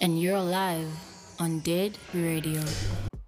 [0.00, 0.88] and you're live
[1.38, 2.60] on Dead Radio.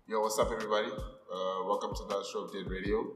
[0.07, 0.89] Yo, what's up, everybody?
[0.89, 3.13] Uh, welcome to another show of Dead Radio.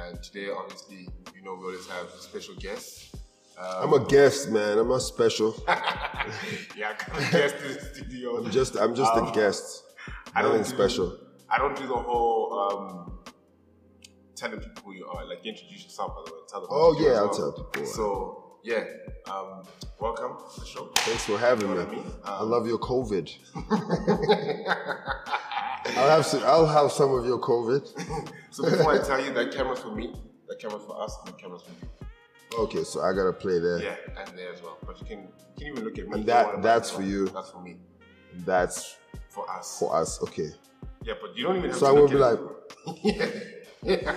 [0.00, 3.14] And today, obviously, you know, we always have special guests.
[3.60, 4.78] I'm a guest, man.
[4.78, 5.54] I'm not special.
[6.76, 8.36] Yeah, I got a guest in the studio.
[8.36, 9.82] I'm just I'm just Um, a guest.
[10.34, 11.18] I don't Nothing do- special.
[11.50, 13.18] I don't do the whole um,
[14.36, 15.26] telling people who you are.
[15.26, 16.40] Like, introduce yourself, by the way.
[16.48, 17.34] Tell them Oh, what you do yeah, I'll well.
[17.38, 17.86] tell people.
[17.90, 18.84] So, yeah,
[19.30, 19.62] um,
[20.00, 20.90] welcome to the show.
[20.96, 21.92] Thanks for having You know me.
[21.92, 22.12] I mean?
[22.24, 23.30] I Um, love your COVID.
[25.96, 28.32] I'll have some, I'll have some of your COVID.
[28.50, 30.12] So, before I tell you, that camera's for me,
[30.48, 32.58] that camera's for us, and the camera's for you.
[32.64, 33.78] Okay, so I gotta play there.
[33.80, 34.78] Yeah, and there as well.
[34.84, 36.14] But you can, you can even look at me.
[36.18, 37.26] And that- that's for you.
[37.28, 37.76] That's for me.
[38.44, 38.96] That's
[39.28, 39.78] For us.
[39.78, 40.20] for us.
[40.22, 40.48] Okay.
[41.04, 42.40] Yeah, but you don't even have So to I will be like,
[43.84, 44.16] yeah,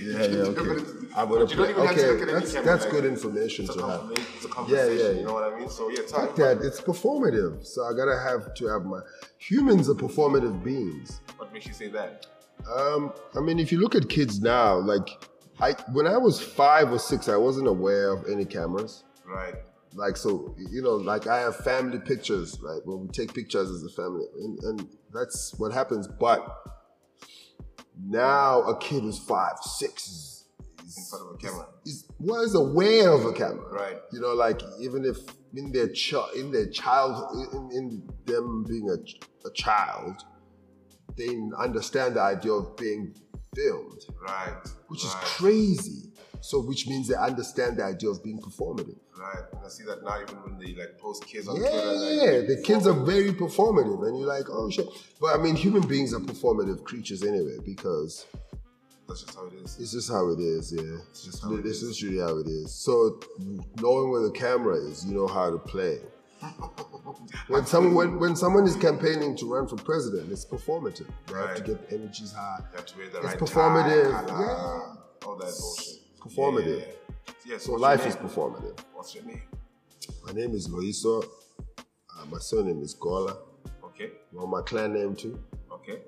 [0.00, 0.84] yeah, yeah, okay.
[1.16, 1.70] I'm But you don't play.
[1.70, 4.10] even have Okay, at that's camera, that's like, good information to have.
[4.10, 5.68] it's a Yeah, conversation, yeah, you know what I mean?
[5.68, 6.58] So yeah, tell Fuck that.
[6.62, 7.66] It's performative.
[7.66, 9.00] So I gotta have to have my
[9.38, 11.20] humans are performative beings.
[11.36, 12.26] What makes you say that?
[12.76, 15.08] Um, I mean, if you look at kids now, like
[15.60, 19.04] I when I was five or six, I wasn't aware of any cameras.
[19.24, 19.54] Right.
[19.94, 22.80] Like so, you know, like I have family pictures, right?
[22.84, 26.06] When we take pictures as a family, and, and that's what happens.
[26.06, 26.46] But
[28.06, 30.44] now a kid who's five, six is,
[30.78, 31.66] In front of a camera.
[31.86, 33.98] is was aware of a camera, Right.
[34.12, 35.18] You know, like even if
[35.54, 40.22] in their ch- in their child in, in them being a, ch- a child,
[41.16, 43.14] they understand the idea of being
[43.54, 44.62] filmed, Right.
[44.88, 46.09] which is crazy.
[46.42, 48.96] So, which means they understand the idea of being performative.
[49.18, 49.44] Right.
[49.52, 51.92] And I see that now even when they like post kids on Yeah, Twitter.
[51.92, 54.86] like, yeah, they the kids are very performative, and you're like, oh shit.
[55.20, 58.26] But I mean, human beings are performative creatures anyway, because
[59.06, 59.76] That's just how it is.
[59.78, 60.72] it's just how it is.
[60.72, 62.02] Yeah, It's just how it this is.
[62.02, 62.72] really how it is.
[62.72, 63.20] So,
[63.82, 65.98] knowing where the camera is, you know how to play.
[67.48, 71.08] When someone when, when someone is campaigning to run for president, it's performative.
[71.28, 71.64] You have to Right.
[71.64, 72.60] get energies high.
[72.70, 75.26] You have to wear the It's right performative, tie, yeah.
[75.26, 75.99] all that bullshit.
[76.20, 76.80] Performative.
[76.80, 77.58] Yeah, yeah.
[77.58, 78.78] So life is performative.
[78.94, 79.42] What's your name?
[80.26, 81.24] My name is Loyiso.
[81.78, 83.36] Uh, my surname is Gola.
[83.84, 84.10] Okay.
[84.32, 85.38] You want my clan name too?
[85.72, 86.02] Okay.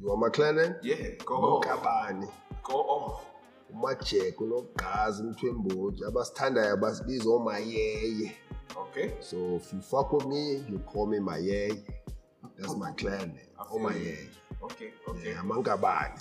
[0.00, 0.74] You want my clan name?
[0.82, 0.96] Yeah.
[1.24, 1.64] Go off.
[1.66, 2.28] Mokabani.
[2.62, 3.22] Go off.
[3.74, 8.32] umajeko unogazi umthwembotyi abasithandayo basibiza oomayeye
[8.76, 9.10] Okay.
[9.20, 11.82] so if you fuck with me you call me mayeye
[12.58, 14.28] that's my clan name oomayeye
[14.62, 14.90] Okay.
[15.08, 15.28] Okay.
[15.30, 16.20] yeah amankabani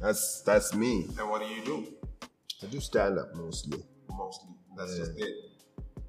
[0.00, 1.86] that's that's me And what do you do?
[2.64, 3.82] I do stand up mostly
[4.16, 4.50] Mostly.
[4.76, 4.98] That's Yeah.
[5.04, 5.34] just it.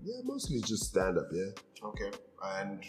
[0.03, 1.51] yeah mostly just stand up yeah
[1.83, 2.11] Okay.
[2.43, 2.83] And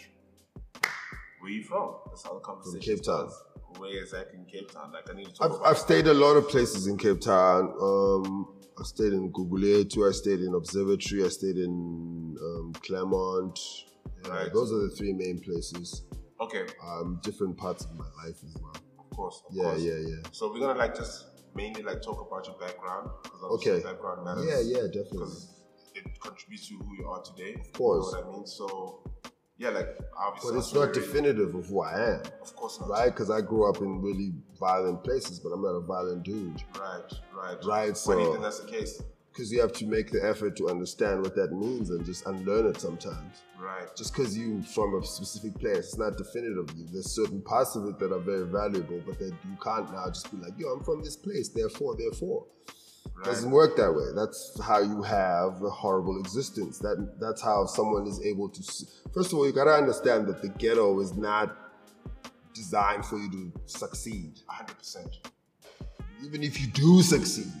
[1.39, 1.95] where you from?
[2.07, 3.29] That's how the conversation Cape Town.
[3.29, 3.43] starts.
[3.77, 4.91] Where exactly in Cape Town?
[4.91, 7.21] Like I need to talk I've, about I've stayed a lot of places in Cape
[7.21, 7.73] Town.
[7.79, 13.59] Um, I stayed in Guguletu, I stayed in Observatory, I stayed in um, Claremont.
[14.25, 14.53] Yeah, Right.
[14.53, 16.03] Those are the three main places.
[16.41, 18.73] Okay, Um, different parts of my life as well.
[18.99, 19.43] of course.
[19.49, 19.81] Of Yeah, course.
[19.81, 20.21] yeah, yeah.
[20.31, 21.26] So we're gonna like just
[21.57, 23.81] mainly like talk about your background because Okay.
[23.83, 24.45] background matters.
[24.47, 25.17] Yeah, yeah, definitely.
[25.19, 25.53] Because
[25.95, 27.55] it contributes to who you are today.
[27.59, 28.13] Of course.
[28.13, 28.47] You know what I mean?
[28.47, 29.03] So
[29.57, 30.51] yeah, like obviously.
[30.53, 32.89] But it's not definitive of who I am, Of course not.
[32.89, 33.09] right?
[33.09, 36.61] Because I grew up in really violent places, but I'm not a violent dude.
[36.79, 37.01] Right.
[37.35, 37.57] Right.
[37.65, 39.01] Right, Why do you so- think that's the case?
[39.37, 42.65] Because you have to make the effort to understand what that means and just unlearn
[42.65, 43.43] it sometimes.
[43.59, 43.87] Right.
[43.95, 46.69] just because you from a specific place, it's not definitive.
[46.91, 50.31] There's certain parts of it that are very valuable, but that you can't now just
[50.31, 52.45] be like, yo, I'm from this place, therefore, therefore.
[53.15, 53.25] Right.
[53.25, 54.05] Doesn't work that way.
[54.15, 56.79] That's how you have a horrible existence.
[56.79, 58.61] That that's how someone is able to.
[59.13, 61.55] First of all, you gotta understand that the ghetto is not
[62.55, 64.39] designed for you to succeed.
[64.47, 65.29] hundred percent.
[66.23, 67.51] Even if you do succeed,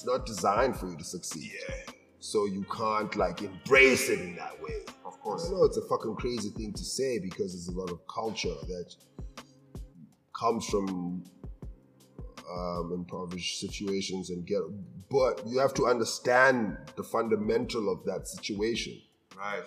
[0.00, 1.52] it's not designed for you to succeed.
[1.68, 1.92] Yeah.
[2.20, 4.76] So you can't like embrace it in that way.
[5.04, 5.46] Of course.
[5.46, 8.54] I know it's a fucking crazy thing to say because there's a lot of culture
[8.66, 8.94] that
[10.38, 11.22] comes from
[12.50, 14.62] um, impoverished situations and get,
[15.10, 18.98] but you have to understand the fundamental of that situation.
[19.36, 19.64] Right.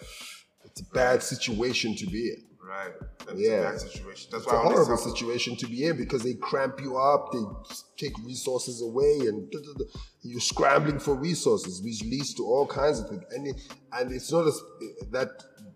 [0.66, 2.44] It's a bad situation to be in.
[2.66, 2.94] Right.
[3.26, 3.52] That's Yeah.
[3.52, 4.30] a bad situation.
[4.32, 7.44] That's It's why a horrible situation to be in because they cramp you up, they
[7.98, 10.00] take resources away, and duh, duh, duh.
[10.22, 13.24] you're scrambling for resources, which leads to all kinds of things.
[13.32, 13.56] And it,
[13.92, 14.60] and it's not as
[15.12, 15.30] that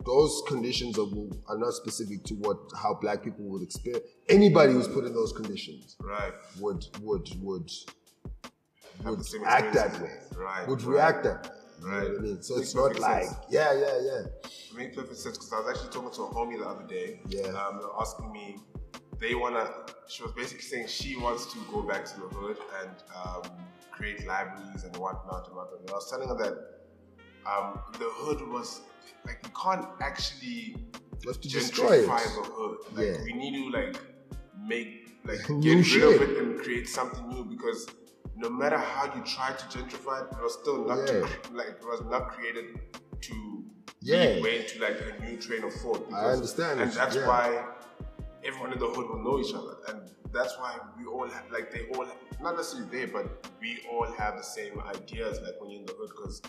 [0.05, 1.07] those conditions are,
[1.49, 4.05] are not specific to what how black people would experience.
[4.29, 6.33] Anybody who's put in those conditions Right.
[6.61, 7.69] would would would
[9.03, 10.13] would act that way.
[10.35, 10.67] Right.
[10.67, 10.93] Would right.
[10.93, 11.56] react that way.
[11.81, 12.07] You know Right.
[12.17, 12.41] I mean?
[12.41, 13.35] So it's not like sense.
[13.49, 14.21] yeah, yeah, yeah.
[14.43, 17.19] It makes perfect sense because I was actually talking to a homie the other day.
[17.27, 17.47] Yeah.
[17.47, 18.57] Um, asking me,
[19.19, 19.69] they wanna.
[20.07, 23.43] She was basically saying she wants to go back to the hood and um,
[23.91, 25.79] create libraries and whatnot and whatnot.
[25.81, 26.53] And I was telling her that
[27.49, 28.81] um, the hood was
[29.25, 30.75] like you can't actually
[31.23, 32.35] You have to destroy gentrify it.
[32.35, 32.77] the hood.
[32.93, 33.23] Like Yeah.
[33.23, 33.99] we need to like
[34.67, 36.03] make like get rid shit.
[36.03, 37.87] of it and create something new because
[38.37, 41.21] no matter how you try to gentrify it, it was still not Yeah.
[41.21, 42.79] cre- like it was not created
[43.21, 43.35] to
[44.01, 44.17] Yeah.
[44.17, 46.07] lead way to like a new train of thought.
[46.13, 47.27] I understand and that's yeah.
[47.27, 47.65] why
[48.43, 51.71] everyone in the hood will know each other, and that's why we all have, like
[51.71, 52.05] they all
[52.39, 53.25] not necessarily there, but
[53.59, 55.39] we all have the same ideas.
[55.41, 56.41] Like when you're in the hood, because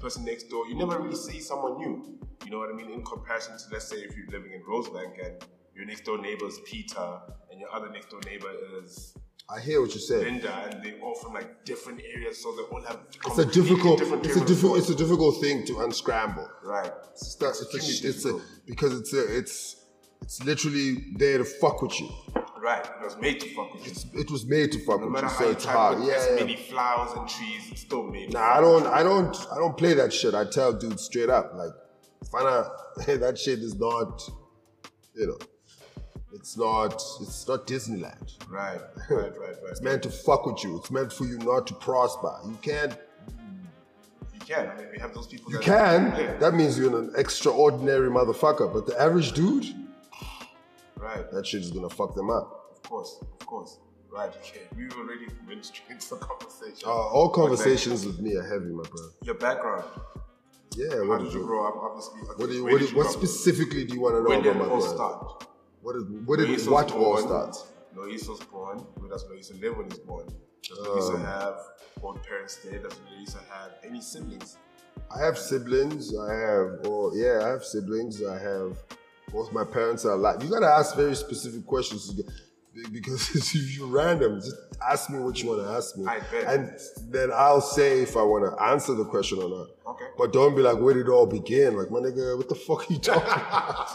[0.00, 2.18] person next door, you never really see someone new.
[2.44, 2.90] You know what I mean?
[2.90, 5.44] In comparison to let's say if you're living in Rosebank and
[5.74, 7.20] your next door neighbor is Peter
[7.50, 8.52] and your other next door neighbor
[8.82, 9.14] is
[9.48, 10.24] I hear what you're saying.
[10.24, 13.98] Linda, and they all from like different areas, so they all have It's a difficult,
[13.98, 16.48] different it's a difficult, it's a difficult thing to unscramble.
[16.62, 16.90] right.
[17.12, 19.84] It's, it's, Extremely a, it's a, because it's a, it's
[20.22, 22.08] it's literally there to fuck with you.
[22.58, 22.82] right.
[22.82, 23.90] It was made to fuck with you.
[23.90, 26.02] It's, it was made to fuck No with you, so you it's hard.
[26.02, 28.32] Yeah, as many flowers and trees, it's still made.
[28.32, 30.34] Nah, I don't, I don't, I don't play that shit.
[30.34, 31.72] I tell dudes straight up, like,
[32.32, 32.70] find out
[33.06, 34.22] that shit is not,
[35.14, 35.38] you know,
[36.34, 38.36] it's not, it's not Disneyland.
[38.50, 39.56] Right, right, right, right.
[39.70, 40.76] It's meant to fuck with you.
[40.78, 42.34] It's meant for you not to prosper.
[42.46, 42.96] You can't,
[44.34, 44.68] You can.
[44.68, 45.50] I mean, we have those people.
[45.52, 46.00] you that, can.
[46.18, 46.36] Yeah.
[46.38, 48.72] That means you're an extraordinary motherfucker.
[48.72, 49.66] But the average dude,
[50.96, 51.30] right.
[51.32, 52.70] that shit is gonna fuck them up.
[52.76, 53.78] Of course, of course.
[54.10, 54.30] Right.
[54.36, 54.60] Okay.
[54.76, 56.86] We already went straight into the conversation.
[56.86, 59.08] Uh, all conversations with me are heavy, my brother.
[59.22, 59.84] Your background.
[60.76, 60.90] Yeah.
[60.90, 61.74] How What did did you grow up?
[61.76, 62.20] Obviously.
[62.20, 64.42] Okay, What, do you, what, do- you what specifically do you want to know When
[64.42, 64.94] did about it my all brother?
[64.94, 65.46] start?
[65.84, 67.56] What, is, what did Lois was what all start?
[67.94, 68.78] Lois was born.
[68.96, 69.22] Where does
[69.60, 70.26] live when he's born?
[70.62, 71.56] Does Loyiso Um, have
[72.00, 72.78] both parents there?
[72.78, 74.56] Does Loyiso have any siblings?
[75.14, 76.16] I have siblings.
[76.18, 78.24] I have, or yeah, I have siblings.
[78.24, 78.78] I have
[79.30, 80.42] both my parents are alive.
[80.42, 82.10] You gotta ask very specific questions
[82.92, 84.54] because if you random, just
[84.88, 86.44] ask me what you want to ask me, I bet.
[86.52, 86.78] and
[87.10, 89.68] then I'll say if I want to answer the question or not.
[89.94, 90.06] Okay.
[90.18, 91.76] But don't be like, where did it all begin?
[91.76, 93.88] Like, my nigga, what the fuck are you talking about?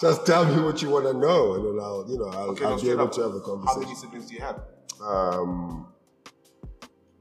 [0.00, 2.64] just tell me what you want to know, and then I'll, you know, I'll, Okay,
[2.64, 3.12] I'll be able up.
[3.12, 3.82] to have a conversation.
[3.82, 4.60] How many siblings do you have?
[5.02, 5.88] Um,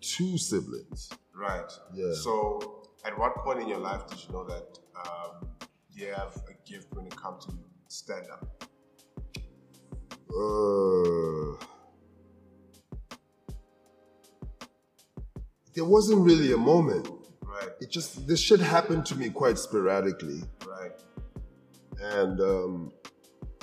[0.02, 1.10] two siblings.
[1.34, 1.70] Right.
[1.94, 2.14] Yeah.
[2.14, 5.50] So, at what point in your life did you know that um,
[5.92, 7.54] you have a gift when it comes to
[7.88, 8.64] stand up?
[10.30, 11.66] Uh,
[15.74, 17.10] there wasn't really a moment.
[17.44, 17.70] Right.
[17.82, 20.92] It just this shit happened to me quite sporadically, Right.
[22.02, 22.92] and um,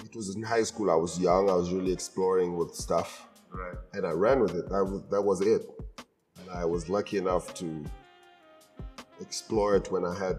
[0.04, 0.90] it was in high school.
[0.90, 1.50] I was young.
[1.50, 3.74] I was really exploring with stuff, Right.
[3.94, 4.68] and I ran with it.
[4.68, 5.62] That was that was it.
[6.40, 7.84] And I was lucky enough to
[9.20, 10.36] explore it when I had.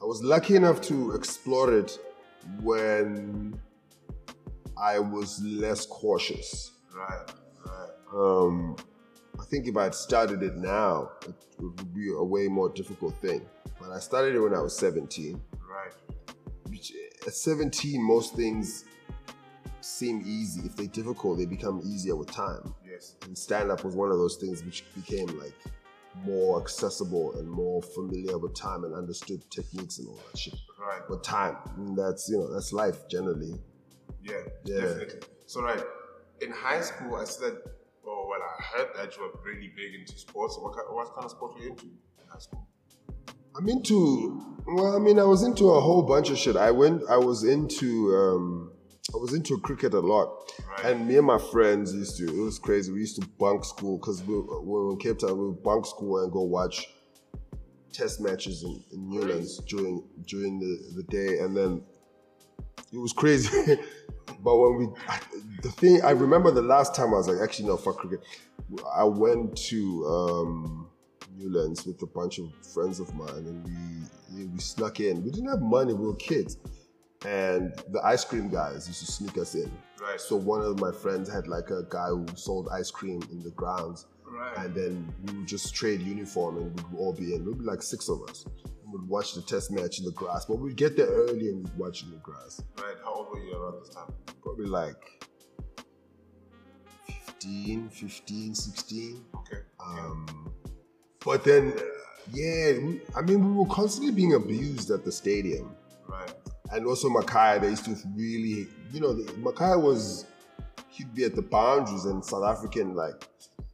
[0.00, 1.98] I was lucky enough to explore it
[2.60, 3.58] when
[4.82, 6.72] I was less cautious.
[6.92, 7.30] Right.
[7.64, 7.90] Right.
[8.12, 8.76] Um,
[9.40, 13.14] I think if I had started it now, it would be a way more difficult
[13.22, 13.42] thing.
[13.80, 15.40] But I started it when I was 17.
[15.70, 15.92] Right.
[16.68, 16.92] Which,
[17.24, 18.84] at 17, most things
[19.80, 20.62] seem easy.
[20.66, 22.74] If they're difficult, they become easier with time.
[22.84, 23.14] Yes.
[23.24, 25.54] And stand up was one of those things which became like
[26.24, 30.54] more accessible and more familiar with time and understood techniques and all that shit.
[30.78, 31.08] Right.
[31.08, 33.60] With time, and that's you know that's life generally.
[34.22, 34.34] Yeah,
[34.64, 34.80] Yeah.
[34.80, 35.20] definitely.
[35.46, 35.82] So, right,
[36.40, 37.54] in high school, I said,
[38.06, 40.56] oh, well, I heard that you were really big into sports.
[40.60, 42.66] What kind, what kind of sport were you into in high school?
[43.56, 46.56] I'm into well, I mean, I was into a whole bunch of shit.
[46.56, 48.72] I went, I was into, um,
[49.12, 50.92] I was into cricket a lot, Right.
[50.92, 52.24] and me and my friends used to.
[52.24, 52.92] It was crazy.
[52.92, 55.84] We used to bunk school because we, we were in Cape Town, we would bunk
[55.84, 56.86] school and go watch
[57.92, 61.82] test matches in, in Newlands during during the, the day, and then
[62.92, 63.48] it was crazy.
[64.42, 64.86] but when we,
[65.62, 68.20] the thing I remember the last time I was like, actually no, fuck cricket.
[68.94, 70.88] I went to um,
[71.36, 73.64] Newlands with a bunch of friends of mine, and
[74.36, 75.22] we we snuck in.
[75.22, 76.56] We didn't have money; we were kids,
[77.26, 79.70] and the ice cream guys used to sneak us in.
[80.00, 80.20] Right.
[80.20, 83.50] So one of my friends had like a guy who sold ice cream in the
[83.50, 84.56] grounds, Right.
[84.58, 87.44] and then we would just trade uniform, and we'd all be in.
[87.44, 88.44] We'd be like six of us.
[88.92, 91.78] Would watch the test match in the grass, but we'd get there early and we'd
[91.78, 92.62] watch in the grass.
[92.78, 92.94] Right.
[93.02, 94.12] How old were you around this time?
[94.42, 95.24] Probably like
[97.26, 99.24] 15, 15, 16.
[99.34, 99.62] Okay.
[99.82, 100.52] Um,
[101.24, 101.82] but then, uh,
[102.32, 105.74] yeah, we, I mean, we were constantly being abused at the stadium.
[106.06, 106.32] Right.
[106.70, 110.26] And also Makhaya, they used to really, you know, the- Makhaya was,
[110.90, 113.26] he'd be at the boundaries and South African, like,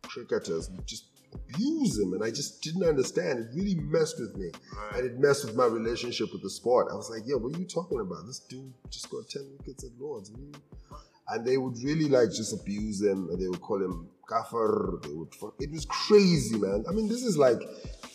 [0.03, 2.13] cricketers would just abuse him.
[2.13, 3.39] And I just didn't understand.
[3.41, 4.51] It really messed with me.
[4.77, 5.01] Right.
[5.01, 6.89] And it messed with my relationship with the sport.
[6.91, 8.27] I was like, yeah, what are you talking about?
[8.27, 10.31] This dude just got 10 wickets at Lords.
[10.31, 10.53] What are you-
[11.31, 14.99] and they would really like just abuse him, and they would call him kafir.
[15.03, 15.35] They would.
[15.35, 16.87] Fuck, it was crazy, man.
[16.89, 17.61] I mean, this is like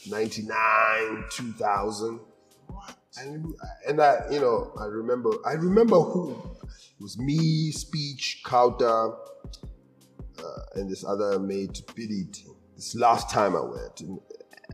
[0.09, 2.19] '99, 2000.
[2.67, 2.95] What?
[3.19, 3.53] And
[3.87, 9.15] and I, you know, I remember, I remember who it was me, speech, Kauta,
[10.43, 12.43] uh, and this other mate, Bidit.
[12.83, 14.19] This last time I went, and,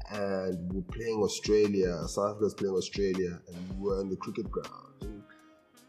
[0.10, 1.96] and we were playing Australia.
[2.08, 4.96] South Africa was playing Australia, and we were in the cricket ground.
[5.02, 5.22] And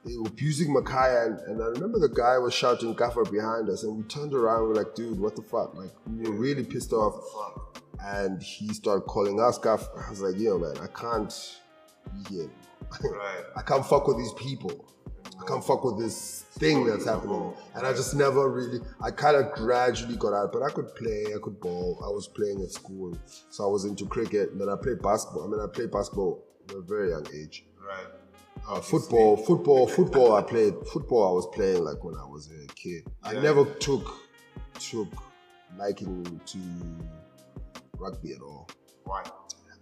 [0.04, 3.84] they were abusing Makhaya, and, and I remember the guy was shouting Gaffer behind us,
[3.84, 5.74] and we turned around, we are like, dude, what the fuck?
[5.74, 7.24] Like, we were really pissed off.
[8.04, 10.04] And he started calling us Gaffer.
[10.06, 11.58] I was like, yo, man, I can't
[12.12, 12.50] be here.
[13.02, 13.44] Right.
[13.56, 14.84] I can't fuck with these people.
[15.40, 17.54] I can't fuck with this thing that's happening.
[17.74, 21.26] And I just never really, I kind of gradually got out, but I could play,
[21.34, 21.98] I could ball.
[22.04, 23.16] I was playing at school.
[23.50, 24.50] So I was into cricket.
[24.52, 25.44] And then I played basketball.
[25.44, 27.64] I mean, I played basketball at a very young age.
[27.78, 28.06] Right.
[28.68, 30.34] Uh, football, football, football.
[30.34, 31.28] I played football.
[31.30, 33.04] I was playing like when I was a kid.
[33.22, 33.40] I Yeah.
[33.40, 34.06] never took
[34.78, 35.08] took
[35.78, 36.58] liking to
[37.98, 38.68] rugby at all.
[39.04, 39.22] Why?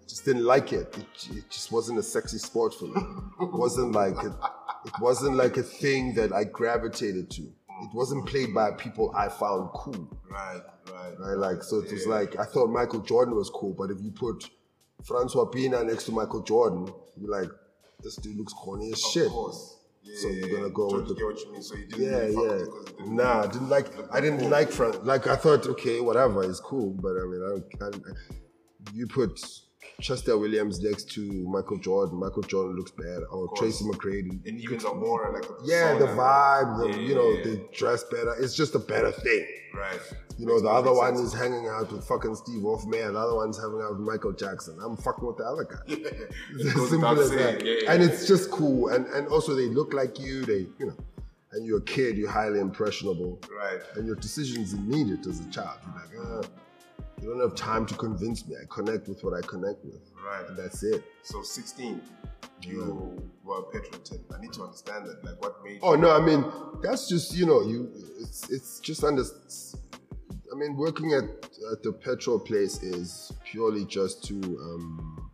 [0.07, 0.97] Just didn't like it.
[0.97, 3.01] It, it just wasn't a sexy sport for me.
[3.41, 4.17] It wasn't like
[4.85, 7.43] it wasn't like a thing that I gravitated to.
[7.43, 10.09] It wasn't played by people I found cool.
[10.31, 10.61] Right.
[10.93, 11.15] Right.
[11.19, 11.37] Right?
[11.39, 12.13] Like so, it was Yeah.
[12.15, 14.51] like I thought Michael Jordan was cool, but if you put
[15.05, 17.51] Francois Pienaar next to Michael Jordan, you're like,
[18.03, 19.29] this dude looks corny as shit.
[19.31, 19.77] Course.
[20.03, 21.63] Yeah, So you're gonna go with the- what you mean.
[21.63, 22.41] So you didn't Yeah, really yeah.
[22.63, 24.15] it 'cause it didn't Nah, I didn't like.
[24.15, 24.49] I didn't cool.
[24.49, 25.05] like Frank.
[25.05, 26.91] Like I thought, okay, whatever, it's cool.
[26.95, 28.05] But I mean, I don't.
[28.07, 28.13] I,
[28.95, 29.39] you put
[30.01, 32.21] Chester Williams next to Michael Jordan.
[32.21, 33.23] Michael Jordan looks bad.
[33.31, 33.49] Or.
[33.57, 34.47] Tracy McGrady.
[34.47, 36.79] And even the more like the Yeah, the vibe.
[36.79, 38.35] The, Yeah, you know, yeah, they dress better.
[38.39, 39.45] It's just a better thing.
[39.75, 39.99] Right.
[40.39, 41.33] You know, Makes the other one sense.
[41.33, 43.13] is hanging out with fucking Steve Hofmeyr.
[43.13, 44.79] The other one's hanging out with Michael Jackson.
[44.81, 45.79] I'm fucking with the other guy.
[46.55, 47.65] It's as simple as that.
[47.67, 48.09] yeah, yeah, and yeah.
[48.09, 48.89] it's just cool.
[48.91, 50.45] And and also they look like you.
[50.45, 50.97] They you know,
[51.53, 52.17] and you're a kid.
[52.17, 53.41] You're highly impressionable.
[53.51, 53.81] right.
[53.97, 55.81] And your decision's immediate as a child.
[56.13, 56.49] You're like, uh,
[57.21, 58.57] you don't have time to convince me.
[58.61, 60.49] I connect with what I connect with, Right.
[60.49, 61.05] and that's it.
[61.23, 62.01] So 16,
[62.63, 64.01] you were a petrol
[64.35, 65.25] I need to understand that.
[65.25, 66.45] Like, what made Oh no, I mean
[66.83, 67.91] that's just you know you.
[68.21, 69.23] It's it's just under.
[70.53, 71.25] I mean, working at
[71.73, 75.31] at the petrol place is purely just to um,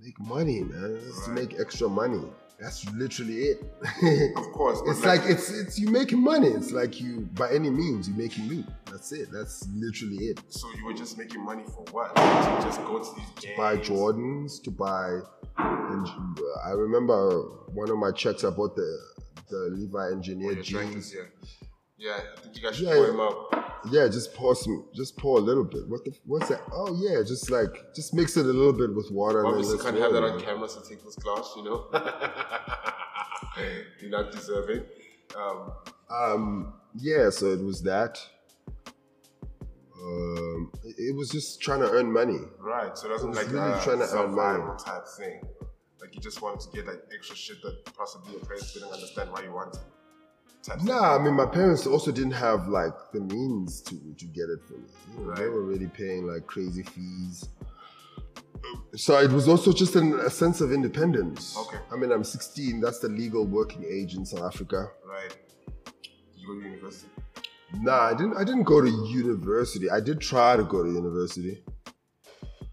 [0.00, 0.98] make money, man.
[1.08, 2.22] It's to make extra money.
[2.62, 3.62] That's literally it.
[4.36, 6.46] Of course, it's like, it's it's you making money.
[6.46, 8.66] It's like you by any means you're making loot.
[8.90, 9.32] That's it.
[9.32, 10.40] That's literally it.
[10.48, 12.14] So you were just making money for what?
[12.14, 12.22] To
[12.62, 13.42] just go to these games.
[13.42, 15.20] To buy Jordans, to buy.
[15.58, 17.42] And uh, I remember
[17.74, 18.44] one of my checks.
[18.44, 18.98] I bought the
[19.50, 21.14] the Levi Engineer oh, tractors, jeans.
[21.16, 21.68] yeah.
[22.02, 23.10] Yeah, I think you guys should Yeah, yeah.
[23.10, 23.78] him up.
[23.90, 25.88] Yeah, just pour some, just pour a little bit.
[25.88, 26.12] What the?
[26.26, 26.60] What's that?
[26.72, 29.46] Oh yeah, just like just mix it a little bit with water.
[29.46, 31.86] Obviously, can't have that on camera, so take this class, you know.
[34.00, 34.82] You're not deserving.
[35.36, 35.72] Um,
[36.10, 38.18] Um, yeah, so it was that.
[40.02, 42.40] Um, it, was just trying to earn money.
[42.58, 44.64] right, so was like really trying to earn money.
[44.84, 45.40] type thing.
[46.00, 49.30] Like you just wanted to get like extra shit that possibly your parents didn't understand
[49.30, 49.80] why you wanted.
[50.82, 54.60] Nah, I mean my parents also didn't have like the means to to get it
[54.66, 54.88] for me.
[55.18, 57.48] You know, They were already paying like crazy fees.
[58.94, 61.56] So it was also just an, a sense of independence.
[61.58, 61.78] Okay.
[61.90, 62.80] I mean, I'm 16.
[62.80, 64.88] That's the legal working age in South Africa.
[65.04, 65.36] Right.
[66.36, 67.08] You go to university.
[67.80, 68.36] Nah, I didn't.
[68.36, 69.90] I didn't go to university.
[69.90, 71.62] I did try to go to university.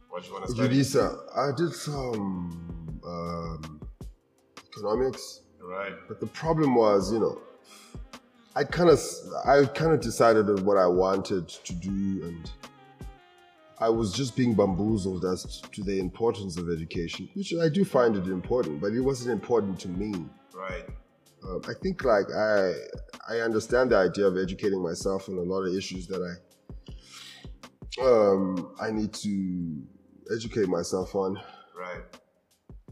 [0.10, 0.80] What you want to study?
[0.80, 1.38] UNISA.
[1.38, 3.82] I did some um,
[4.68, 5.42] economics.
[5.62, 5.94] Right.
[6.08, 7.42] But the problem was, you know,
[8.60, 9.00] I kind of,
[9.46, 11.90] I kind of decided on what I wanted to do,
[12.24, 12.52] and
[13.80, 18.18] I was just being bamboozled as to the importance of education, which I do find
[18.18, 20.26] it important, but it wasn't important to me.
[20.54, 20.84] Right.
[21.48, 22.74] Um, I think like I,
[23.30, 28.74] I understand the idea of educating myself on a lot of issues that I, um,
[28.82, 29.82] I need to
[30.36, 31.40] educate myself on
[31.78, 32.04] Right.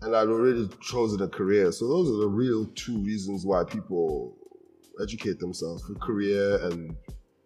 [0.01, 1.73] and I'd already chosen a career.
[1.73, 4.36] So those are the real two reasons why people
[5.01, 6.95] educate themselves for career and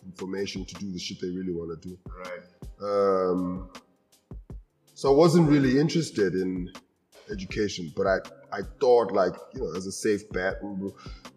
[0.05, 1.97] information to do the shit they really want to do.
[2.17, 2.41] Right.
[2.81, 3.69] Um,
[4.93, 6.71] so I wasn't really interested in
[7.31, 8.17] education, but I,
[8.51, 10.61] I thought like, you know, as a safe bet.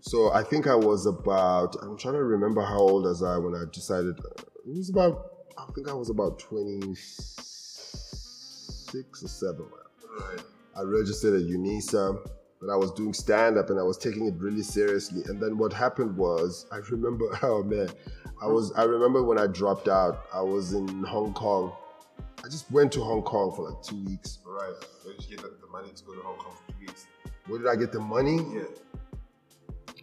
[0.01, 3.55] So I think I was about, I'm trying to remember how old was I when
[3.55, 9.67] I decided, it was about, I think I was about 26 or 7.
[10.19, 10.41] Right.
[10.77, 12.19] I registered at UNISA,
[12.71, 15.23] I was doing stand up and I was taking it really seriously.
[15.27, 17.89] And then what happened was, I remember, oh man,
[18.43, 21.73] I was, I remember when I dropped out, I was in Hong Kong.
[22.45, 24.39] I just went to Hong Kong for like two weeks.
[24.47, 24.73] Right.
[25.03, 27.07] Where did you get the, money to go to Hong Kong for two weeks?
[27.47, 28.37] Where did I get the money?
[28.55, 28.63] Yeah.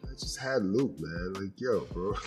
[0.03, 1.33] I just had Luke, man.
[1.33, 2.13] Like, yo, bro.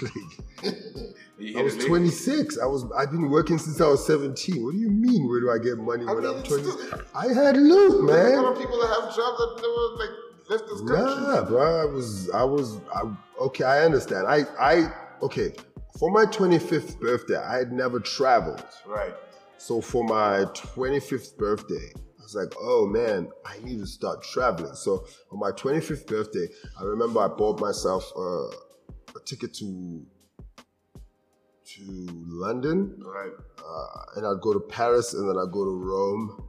[0.63, 2.59] Like, I was 26.
[2.59, 4.65] I was I've been working since I was 17.
[4.65, 5.29] What do you mean?
[5.29, 7.03] Where do I get money I when mean, I'm it's 20?
[7.15, 8.45] I had Luke, There man.
[8.45, 10.85] are people that have jobs that never like country.
[10.85, 11.81] Nah, bro.
[11.83, 13.03] I was, I was, I,
[13.41, 14.27] okay, I understand.
[14.27, 15.53] I, I, okay.
[15.99, 18.65] For my 25th birthday, I had never traveled.
[18.87, 19.15] Right.
[19.59, 24.75] So for my 25th birthday, I was like, oh man, I need to start traveling.
[24.75, 26.49] So on my 25th birthday,
[26.81, 28.49] I remember I bought myself uh,
[29.17, 30.05] a ticket to
[31.67, 31.83] to
[32.27, 33.33] London, Right.
[33.59, 33.87] uh,
[34.17, 36.49] and I'd go to Paris, and then I'd go to Rome.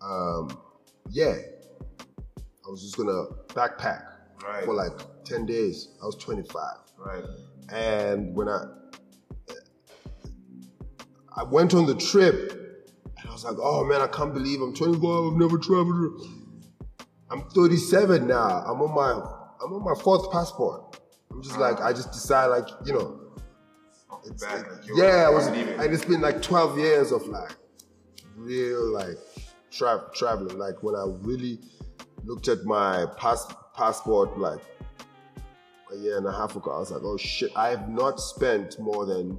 [0.00, 0.58] Um,
[1.10, 1.34] yeah,
[2.66, 4.02] I was just gonna backpack
[4.44, 4.64] Right.
[4.64, 4.92] for like
[5.24, 5.88] 10 days.
[6.02, 6.62] I was 25.
[6.98, 7.24] Right.
[7.72, 8.64] And when I
[11.38, 12.52] I went on the trip,
[13.18, 15.02] and I was like, oh man, I can't believe I'm 25.
[15.32, 16.22] I've never traveled.
[17.30, 18.64] I'm 37 now.
[18.66, 19.12] I'm on my
[19.62, 20.98] I'm on my fourth passport.
[21.30, 23.20] I'm just like I just decide like you know.
[24.24, 27.54] It's, back, like, yeah, I was, and it's been like 12 years of like
[28.34, 29.18] real like
[29.70, 30.58] tra- traveling.
[30.58, 31.60] Like when I really
[32.26, 34.60] looked at my pass- passport like
[35.92, 38.78] a year and a half ago, I was like, oh shit, I have not spent
[38.80, 39.38] more than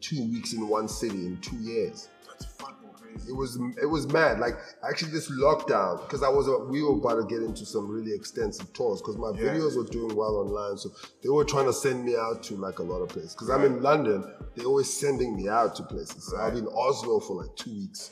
[0.00, 2.08] two weeks in one city in two years.
[2.28, 3.30] That's fucking crazy.
[3.30, 4.38] It was it was mad.
[4.38, 8.12] Like actually, this lockdown because I was we were about to get into some really
[8.14, 9.54] extensive tours because my Yeah.
[9.54, 10.90] videos were doing well online, so
[11.22, 13.32] they were trying to send me out to like a lot of places.
[13.32, 14.22] Because I'm in London,
[14.54, 16.28] they're always sending me out to places.
[16.28, 18.10] So I've been in Oslo for like two weeks,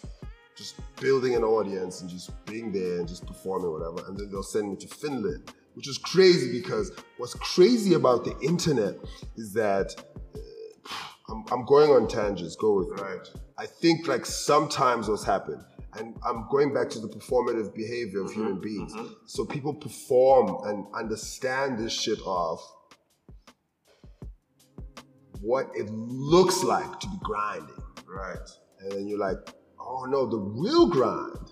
[0.56, 4.08] just building an audience and just being there and just performing whatever.
[4.08, 8.38] And then they'll send me to Finland, which is crazy because what's crazy about the
[8.40, 8.94] internet
[9.36, 9.94] is that.
[10.34, 10.38] uh,
[11.30, 12.54] I'm, I'm going on tangents.
[12.54, 13.02] Go with me.
[13.02, 13.26] Right.
[13.56, 15.64] I think like sometimes what's happened,
[15.98, 18.92] and I'm going back to the performative behavior of human beings.
[19.26, 22.60] So people perform and understand this shit of
[25.40, 27.82] what it looks like to be grinding.
[28.06, 28.48] Right.
[28.80, 29.38] And then you're like,
[29.86, 31.50] oh no, the real grind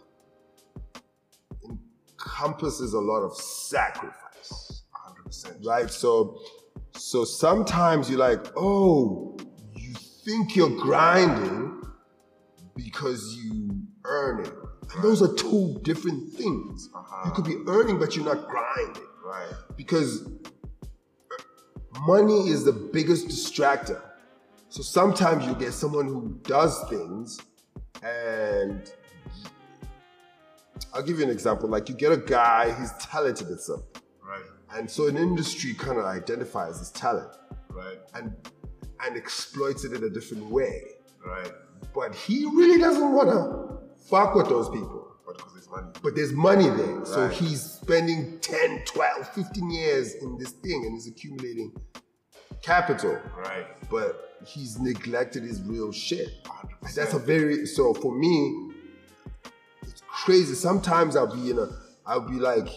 [1.69, 5.57] encompasses a lot of sacrifice hundred percent.
[5.65, 5.91] right?
[5.91, 6.39] So,
[6.95, 9.37] so sometimes you're like, oh,
[9.75, 9.93] you
[10.25, 11.83] think you're grinding
[12.77, 14.53] because you earn it.
[14.95, 16.89] And those are two different things.
[16.95, 17.23] Uh-huh.
[17.27, 19.53] You could be earning, but you're not grinding Right.
[19.77, 20.29] because
[22.03, 24.01] money is the biggest distractor.
[24.69, 27.39] So sometimes you get someone who does things
[28.03, 28.93] and
[30.95, 31.69] I'll give you an example.
[31.69, 33.87] Like you get a guy, he's talented at something.
[34.27, 34.43] Right.
[34.77, 37.31] And so an industry kind of identifies his talent
[37.71, 37.99] Right.
[38.15, 38.35] and
[39.05, 40.83] and exploits it in a different way.
[41.27, 41.51] Right.
[41.95, 45.09] But he really doesn't want to fuck with those people.
[45.27, 45.89] But because it's money.
[46.03, 47.05] But there's money there.
[47.05, 51.73] So he's spending 10, 12, 15 years in this thing and he's accumulating
[52.63, 53.19] capital.
[53.37, 53.67] Right.
[53.91, 56.45] But he's neglected his real shit.
[56.45, 56.95] 100%.
[56.95, 58.71] That's a very so for me,
[59.83, 60.55] it's crazy.
[60.55, 61.69] Sometimes I'll be in a
[62.07, 62.69] I'll be like,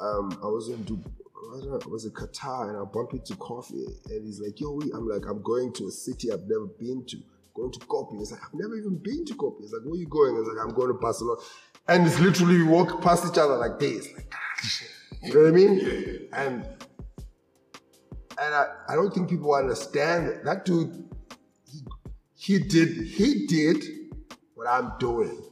[0.00, 1.12] um, I was in Dubai.
[1.50, 4.78] I was in Qatar and I bump into coffee and he's like, yo.
[4.94, 7.16] I'm like, I'm going to a city I've never been to.
[7.54, 8.18] Going to Kopi.
[8.18, 9.62] He's like, I've never even been to Kopi.
[9.62, 10.36] He's like, where you going?
[10.36, 11.40] I was like, I'm going to Barcelona.
[11.88, 14.06] And it's literally we walk past each other like this.
[14.14, 14.32] Like,
[15.22, 16.28] you know what I mean?
[16.32, 16.68] And
[18.40, 20.44] and I, I don't think people understand that.
[20.44, 21.08] That dude,
[21.66, 21.80] he,
[22.34, 23.84] he did he did
[24.54, 25.42] what I'm doing.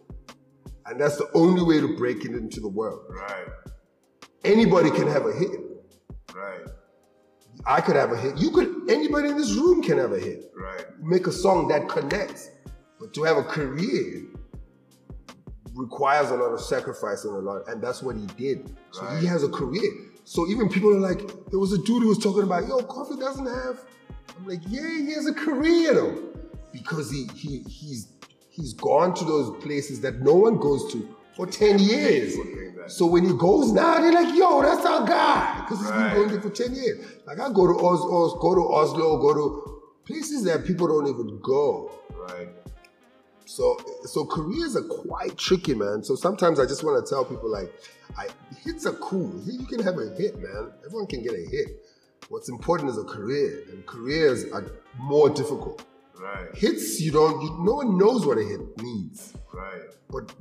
[0.87, 3.01] And that's the only way to break it into the world.
[3.11, 3.47] Right.
[4.45, 5.51] Anybody can have a hit.
[6.33, 6.61] Right.
[7.67, 8.39] I could have a hit.
[8.39, 10.53] You could anybody in this room can have a hit.
[10.57, 10.85] Right.
[11.03, 12.51] Make a song that connects.
[13.01, 14.23] But to have a career
[15.75, 18.75] requires a lot of sacrifice and a lot, and that's what he did.
[18.93, 19.19] So Right.
[19.21, 19.93] he has a career.
[20.29, 23.15] So even people are like, there was a dude who was talking about, yo, Coffee
[23.17, 23.79] doesn't have.
[24.37, 26.19] I'm like, yeah, he has a career though,
[26.73, 28.09] because he he he's
[28.51, 32.35] he's gone to those places that no one goes to for ten years.
[32.89, 36.09] So when he goes now, they're like, yo, that's our guy, because he's Right.
[36.09, 36.99] been going there for ten years.
[37.25, 41.07] Like I go to Os, Os go to Oslo, go to places that people don't
[41.07, 41.93] even go.
[42.29, 42.49] Right.
[43.47, 46.03] So so careers are quite tricky, man.
[46.03, 47.73] So sometimes I just want to tell people like,
[48.19, 48.27] I
[48.65, 49.33] hits are cool.
[49.45, 50.73] You can have a hit, man.
[50.85, 51.69] Everyone can get a hit.
[52.29, 54.65] What's important is a career, and careers are
[54.99, 55.85] more difficult.
[56.21, 56.49] Right.
[56.57, 57.41] Hits, you don't.
[57.41, 59.83] You, no one knows what a hit means, Right.
[60.11, 60.33] but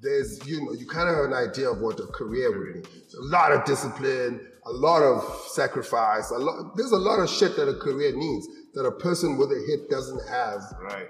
[0.00, 2.88] there's you know you kind of have an idea of what a career would be.
[3.18, 6.30] a lot of discipline, a lot of sacrifice.
[6.30, 6.74] A lot.
[6.76, 9.90] There's a lot of shit that a career needs that a person with a hit
[9.90, 10.62] doesn't have.
[10.80, 11.08] Right.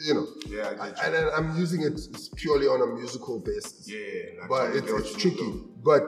[0.00, 0.26] You know.
[0.46, 1.18] Yeah, I get you.
[1.18, 2.00] and I'm using it
[2.36, 3.88] purely on a musical basis.
[3.88, 4.44] Yeah.
[4.44, 5.42] I But it's, it's tricky.
[5.42, 6.02] mean, But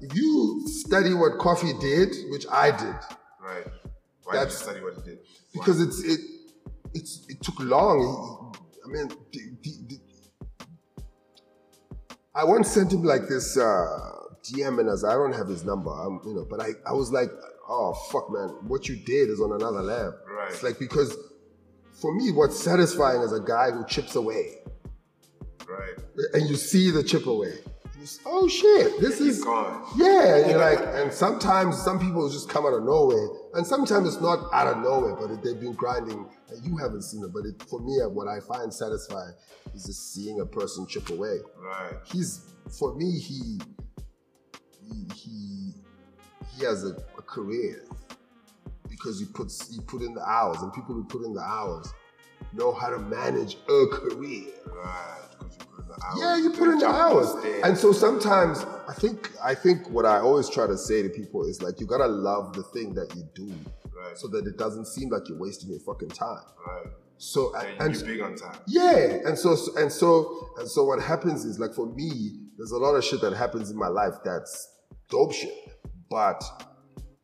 [0.00, 2.96] if you study what coffee did, which I did,
[3.40, 3.66] Right.
[4.24, 5.18] Why That's- did you study what it did?
[5.18, 5.60] Why?
[5.60, 6.20] because it's it
[6.94, 8.54] it's it took long.
[8.84, 9.98] I mean, the, the, the,
[12.34, 14.10] I once sent him like this uh,
[14.42, 17.10] DM, and as I don't have his number, um, you know, but I I was
[17.10, 17.30] like,
[17.68, 20.14] oh fuck, man, what you did is on another level.
[20.30, 20.50] Right.
[20.52, 21.16] It's like because
[22.00, 24.58] for me, what's satisfying is a guy who chips away,
[25.68, 25.94] right.
[26.34, 27.54] and you see the chip away.
[27.96, 29.84] You s- oh shit, this is gone.
[29.96, 34.06] yeah, and you're like, and sometimes some people just come out of nowhere, and sometimes
[34.06, 37.32] it's not out of nowhere, but it, they've been grinding, and you haven't seen it.
[37.32, 39.34] But it, for me, what I find satisfying
[39.74, 41.38] is just seeing a person chip away.
[41.60, 41.94] Right.
[42.04, 43.58] He's for me, he
[44.86, 45.72] he he,
[46.56, 47.82] he has a, a career
[48.98, 51.92] because you puts he put in the hours, and people who put in the hours
[52.52, 54.46] know how to manage a career.
[54.66, 55.18] Right.
[55.38, 56.18] Because you put in the hours.
[56.20, 57.60] Yeah, you put in the hours.
[57.64, 61.44] And so sometimes I think I think what I always try to say to people
[61.44, 63.52] is like you gotta love the thing that you do
[63.96, 64.16] Right.
[64.16, 66.42] so that it doesn't seem like you're wasting your fucking time.
[66.66, 66.86] Right.
[67.16, 68.56] So And, and, you're big on time.
[68.68, 72.76] yeah, and so and so and so what happens is like for me, there's a
[72.78, 74.68] lot of shit that happens in my life that's
[75.10, 75.52] dope shit.
[76.08, 76.42] But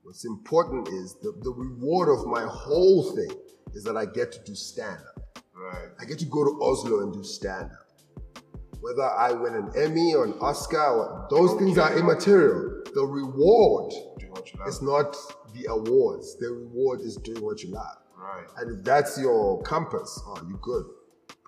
[0.04, 3.36] what's important is the, the reward of my whole thing
[3.74, 5.38] is that I get to do stand up.
[5.56, 5.88] Right.
[5.98, 8.42] I get to go to Oslo and do stand up.
[8.80, 12.82] Whether I win an Emmy or an Oscar, or, those things are immaterial.
[12.94, 14.68] The reward Doing what you love.
[14.68, 15.16] is not
[15.54, 16.36] the awards.
[16.38, 17.96] The reward is doing what you love.
[18.14, 18.44] Right.
[18.58, 20.84] And if that's your compass, oh, you're good.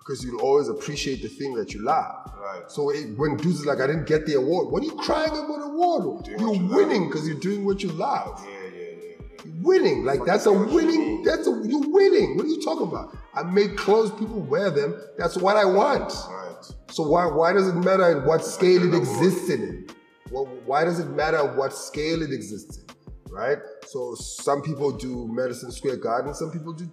[0.07, 2.31] Because you'll always appreciate the thing that you love.
[2.39, 2.71] Right.
[2.71, 5.31] So it, when dudes is like, I didn't get the award, what are you crying
[5.31, 6.27] about award?
[6.27, 8.41] You're you winning because you're doing what you love.
[8.45, 9.51] Yeah, yeah, yeah, yeah.
[9.61, 11.23] Winning, like that's a winning.
[11.23, 12.37] That's a you're winning.
[12.37, 13.17] What are you talking about?
[13.33, 14.97] I make clothes, people wear them.
[15.17, 16.13] That's what I want.
[16.29, 16.65] Right.
[16.89, 19.87] So why why does it matter what scale it exists in?
[20.31, 22.85] Well, why does it matter what scale it exists in?
[23.29, 23.57] Right?
[23.87, 26.89] So some people do Madison Square Garden, some people do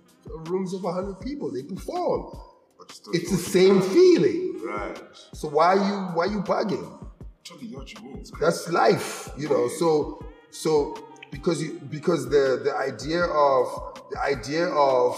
[0.50, 1.53] rooms of 100 people.
[1.53, 2.54] They perform.
[2.87, 4.61] But you still It's the same feeling.
[4.64, 4.99] Right.
[5.33, 7.07] So why you why you bugging?
[7.44, 8.25] Totally what you mean.
[8.40, 9.68] That's life, you know.
[9.68, 10.97] So so
[11.31, 15.16] because you because the the idea of the idea of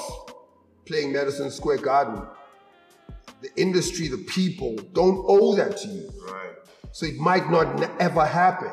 [0.85, 2.22] playing Madison Square Garden,
[3.40, 6.11] the industry, the people don't owe that to you.
[6.26, 6.55] Right.
[6.92, 8.72] So it might not ever happen.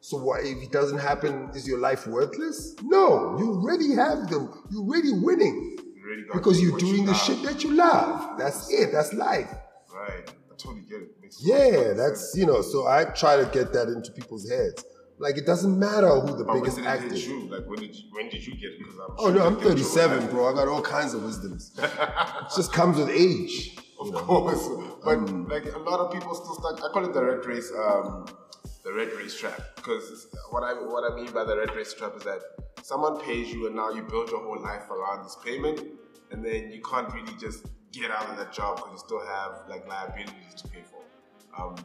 [0.00, 1.50] So what if it doesn't happen?
[1.54, 2.76] Is your life worthless?
[2.82, 4.52] No, you already have them.
[4.70, 5.78] You're already winning
[6.16, 7.20] You really got because you're doing you the love.
[7.22, 8.38] shit that you love.
[8.38, 8.92] That's it.
[8.92, 9.50] That's life.
[9.94, 10.28] Right.
[10.28, 11.10] I totally get it.
[11.20, 11.98] Makes Yeah, sense.
[11.98, 12.62] that's you know.
[12.62, 14.84] So I try to get that into people's heads.
[15.18, 17.14] Like it doesn't matter who the But when biggest did actor.
[17.14, 17.26] is.
[17.26, 17.48] you?
[17.48, 18.78] Like when did you when did you get it?
[18.78, 20.46] Because I'm Oh sure no, I'm 37, bro.
[20.48, 21.72] I got all kinds of wisdoms.
[21.78, 21.90] it
[22.54, 23.76] just comes with age.
[23.98, 24.68] Of course,
[25.04, 26.84] but Um, like a lot of people still stuck.
[26.84, 28.26] I call it the red race, um,
[28.84, 29.58] the red race trap.
[29.76, 32.40] Because what I what I mean by the red race trap is that
[32.82, 35.80] someone pays you, and now you build your whole life around this payment,
[36.30, 39.62] and then you can't really just get out of that job because you still have
[39.68, 41.02] like liabilities to pay for.
[41.60, 41.76] Um,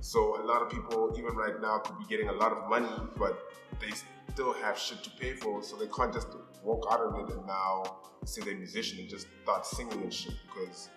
[0.00, 2.88] so a lot of people, even right now, could be getting a lot of money,
[3.18, 3.38] but
[3.80, 3.90] they
[4.32, 6.28] still have shit to pay for, so they can't just
[6.62, 10.12] walk out of it and now say they're a musician and just start singing and
[10.12, 10.88] shit because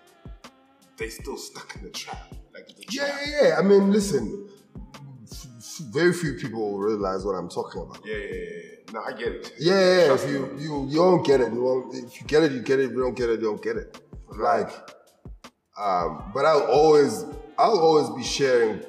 [0.97, 2.33] they're still stuck in the trap.
[2.53, 3.19] Like the Yeah, trap.
[3.25, 3.59] yeah, yeah.
[3.59, 4.42] I mean, listen.
[5.93, 7.99] Very few people will realize what I'm talking about.
[8.05, 8.91] Yeah, yeah, yeah.
[8.93, 9.53] No, I get it.
[9.59, 10.13] Yeah, yeah, yeah.
[10.13, 11.93] If you, you you don't get it, you won't.
[11.95, 12.85] If you get it, you get it.
[12.85, 14.01] If you don't get it, you don't get it.
[14.37, 14.71] Like,
[15.79, 17.23] um, but I'll always,
[17.57, 18.81] I'll always be sharing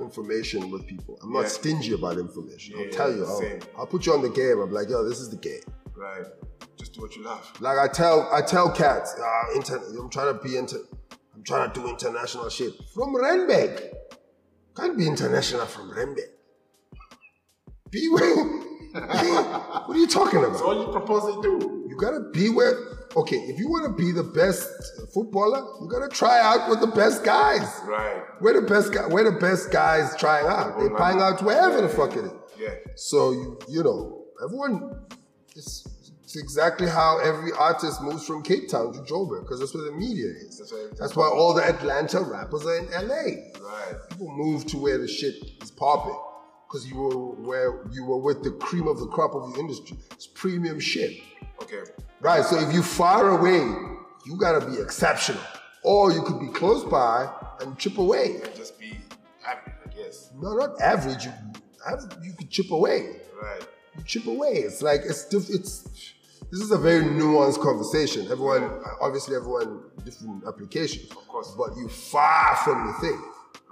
[0.00, 1.18] information with people.
[1.22, 1.48] I'm not Yeah.
[1.48, 2.74] stingy about information.
[2.78, 3.24] I'll tell you.
[3.26, 4.58] I'll, I'll put you on the game.
[4.60, 5.60] I'm like, yo, this is the game.
[5.94, 6.24] Right.
[6.78, 7.50] Just do what you love.
[7.60, 10.78] Like I tell, I tell cats, uh, inter- I'm trying to be inter,
[11.34, 13.92] I'm trying to do international shit from Renberg.
[14.76, 16.30] Can't be international from Renberg.
[17.90, 18.44] Be where.
[18.94, 20.50] what are you talking about?
[20.52, 21.86] That's all you propose to do.
[21.88, 22.74] You gotta be where.
[23.16, 24.68] Okay, if you want to be the best
[25.12, 27.68] footballer, you gotta try out with the best guys.
[27.84, 28.22] Right.
[28.38, 29.06] Where the best guy?
[29.08, 30.78] Where the best guys trying out?
[30.78, 32.32] They're trying out wherever the fuck it is.
[32.58, 32.74] Yeah.
[32.96, 35.06] So you you know everyone.
[35.56, 35.86] It's,
[36.22, 39.90] it's exactly how every artist moves from Cape Town to Joburg because that's where the
[39.92, 40.58] media is.
[40.58, 43.14] That's where- That's why all the Atlanta rappers are in LA.
[43.60, 43.94] Right.
[44.10, 46.16] People move to where the shit is popping
[46.70, 49.96] because you were where you were with the cream of the crop of the industry.
[50.12, 51.20] It's premium shit.
[51.62, 51.82] Okay.
[52.20, 52.44] Right.
[52.44, 53.58] So if you far away,
[54.24, 55.40] you gotta be exceptional,
[55.82, 57.28] or you could be close by
[57.60, 58.36] and chip away.
[58.44, 58.96] And just be
[59.44, 60.30] average, I guess.
[60.40, 61.24] No, not average.
[61.24, 61.32] You
[62.22, 63.16] you could chip away.
[63.40, 63.66] Right.
[63.96, 64.52] You chip away.
[64.68, 65.88] It's like it's diff- it's.
[66.52, 68.22] This is a very nuanced conversation.
[68.24, 71.08] Everyone, obviously, everyone different applications.
[71.12, 71.54] Of course.
[71.56, 73.22] But you far from the thing.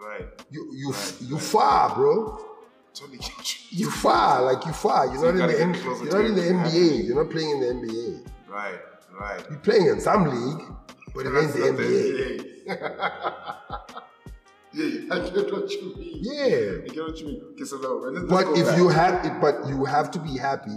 [0.01, 0.27] Right.
[0.51, 2.48] You you you far, bro.
[3.07, 3.19] You.
[3.71, 5.07] You far, like you far.
[5.07, 6.43] You're So not you in the gotta N- get closer you're not in the.
[6.43, 7.05] NBA.
[7.07, 8.27] You're not playing in the NBA.
[8.49, 8.79] Right,
[9.21, 9.45] right.
[9.51, 10.67] You're playing in some league,
[11.15, 12.45] but it ain't the NBA.
[14.73, 16.19] yeah, I get what you mean.
[16.23, 16.83] Yeah.
[16.85, 17.43] I get what you mean.
[17.53, 18.77] Okay, so no, let's, let's But if back.
[18.79, 20.77] you have it, but you have to be happy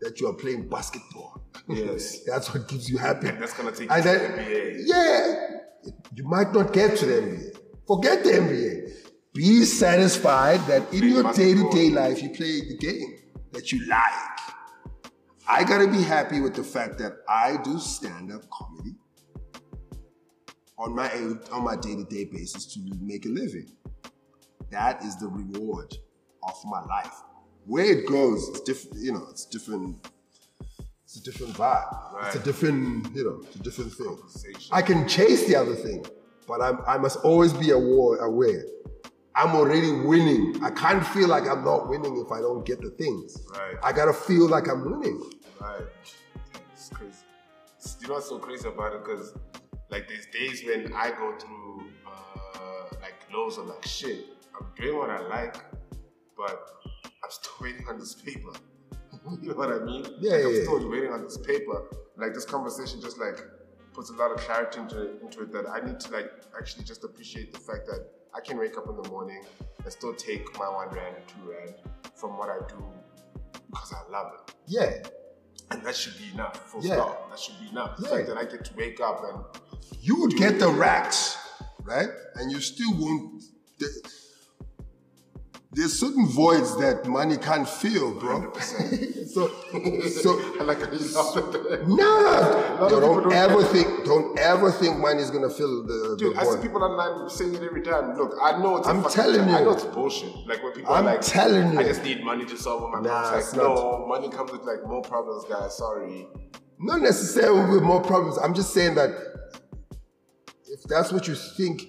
[0.00, 1.42] that you are playing basketball.
[1.68, 2.20] Yes.
[2.26, 3.28] That's what gives you happy.
[3.28, 4.82] And that's gonna take you And to then- the NBA.
[4.86, 5.50] Yeah.
[6.14, 7.56] You might not get to the NBA.
[7.86, 8.90] Forget the NBA.
[9.34, 13.18] Be satisfied that in your day to day life you play the game
[13.50, 14.12] that you like.
[15.48, 18.94] I gotta be happy with the fact that I do stand up comedy
[20.78, 21.10] on my
[21.50, 23.72] on my day to day basis to make a living.
[24.70, 25.96] That is the reward
[26.46, 27.20] of my life.
[27.66, 29.02] Where it goes, it's different.
[29.02, 30.08] You know, it's different.
[31.02, 32.26] It's a different vibe.
[32.26, 34.54] It's a different, you know, it's a different thing.
[34.70, 36.04] I can chase the other thing,
[36.46, 38.64] but I'm, I must always be aware, aware.
[39.36, 40.62] I'm already winning.
[40.62, 43.36] I can't feel like I'm not winning if I don't get the things.
[43.52, 43.74] Right.
[43.82, 45.20] I gotta feel like I'm winning.
[45.60, 45.82] Right.
[46.72, 47.12] It's crazy.
[47.78, 49.04] It's- You know what's so crazy about it?
[49.04, 49.34] Because,
[49.90, 54.24] like, there's days when I go through, uh, like, lows of, like, shit,
[54.58, 55.56] I'm doing what I like,
[56.36, 56.70] but
[57.22, 58.52] I'm still waiting on this paper.
[59.42, 60.06] you know what I mean?
[60.20, 61.82] Yeah, like, I'm yeah, still waiting on this paper.
[62.16, 63.40] Like, this conversation just, like,
[63.92, 67.02] puts a lot of clarity into, into it that I need to, like, actually just
[67.02, 69.44] appreciate the fact that I can wake up in the morning
[69.82, 71.74] and still take my one rand and two rand
[72.14, 72.82] from what I do
[73.70, 74.54] because I love it.
[74.66, 75.02] Yeah.
[75.70, 76.56] And that should be enough.
[76.70, 76.94] Full Yeah.
[76.96, 77.30] stop.
[77.30, 77.96] That should be enough.
[77.96, 78.16] The Yeah.
[78.16, 79.44] fact that I get to wake up and
[80.00, 81.36] You would get the racks,
[81.82, 82.08] right?
[82.34, 83.42] And you still won't.
[85.74, 88.52] There's certain voids that money can't fill, bro.
[88.54, 89.48] so,
[90.22, 90.30] so
[90.62, 91.88] like how you laugh at.
[91.88, 96.14] Nah, of Yo, people don't ever think, don't ever think money is gonna fill the,
[96.16, 98.16] Dude, the I see people online saying it every time.
[98.16, 98.86] Look, I know it's.
[98.86, 99.48] I'm fucking telling joke.
[99.48, 99.64] I you.
[99.64, 100.32] know it's bullshit.
[100.46, 103.00] Like when people I'm are like, telling I just need money to solve all my
[103.00, 103.52] Nah, problems.
[103.56, 105.76] Like, no, money comes with like more problems, guys.
[105.76, 106.28] Sorry.
[106.78, 108.38] Not necessarily with more problems.
[108.38, 109.10] I'm just saying that
[110.68, 111.82] if that's what you think,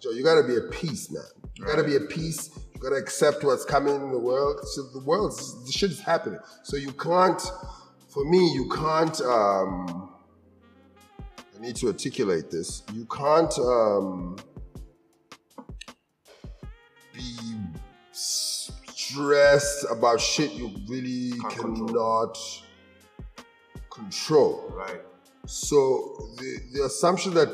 [0.00, 1.22] Joe, you gotta be at peace, man.
[1.58, 2.50] You gotta be at peace.
[2.74, 4.60] You gotta accept what's coming in the world.
[4.62, 5.32] So the world,
[5.66, 6.38] the shit is happening.
[6.62, 7.42] So you can't.
[8.08, 9.20] For me, you can't.
[9.22, 10.10] Um,
[11.56, 12.84] I need to articulate this.
[12.94, 14.36] You can't um,
[17.12, 17.36] be
[18.12, 22.38] stressed about shit you really Can't cannot
[23.90, 24.72] control.
[24.76, 25.00] Right.
[25.46, 27.48] So the, the assumption that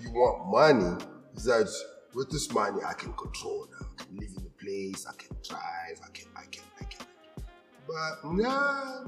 [0.00, 1.04] you want money
[1.34, 1.68] is that
[2.14, 3.86] with this money I can control now.
[3.98, 7.06] I can live in the place, I can drive, I can, I can, I can.
[7.86, 9.04] But nah,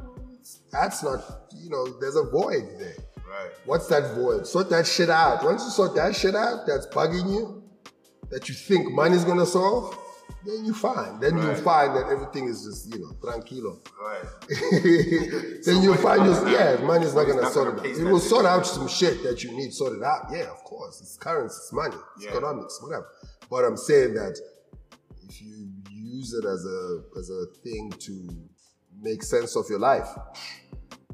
[0.70, 1.22] that's not,
[1.56, 2.96] you know, there's a void there.
[3.28, 3.50] Right.
[3.64, 4.46] What's that void?
[4.46, 5.44] Sort that shit out.
[5.44, 7.62] Once you sort that shit out that's bugging you,
[8.30, 9.96] that you think money's gonna solve,
[10.44, 11.20] then you find.
[11.20, 13.78] Then you'll find that everything is just, you know, tranquilo.
[14.00, 15.62] Right.
[15.64, 17.86] then you'll find not your yeah, money's not gonna not sort it out.
[17.86, 20.26] It will sort out some shit that you need sorted out.
[20.32, 21.00] Yeah, of course.
[21.00, 22.30] It's currency, it's money, it's Yeah.
[22.32, 23.06] economics, whatever.
[23.50, 24.38] But I'm saying that
[25.28, 28.28] if you use it as a as a thing to
[29.00, 30.08] make sense of your life,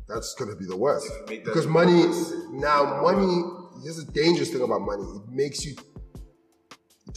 [0.09, 1.07] that's gonna be the worst.
[1.07, 2.05] If you make that Because money
[2.53, 3.43] now money
[3.83, 5.03] here's a dangerous thing about money.
[5.03, 5.77] It makes you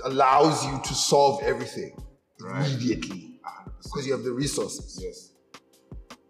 [0.05, 1.95] allows you to solve everything
[2.39, 2.65] Right.
[2.67, 3.83] immediately 100%.
[3.83, 4.99] because you have the resources.
[5.01, 5.27] Yes.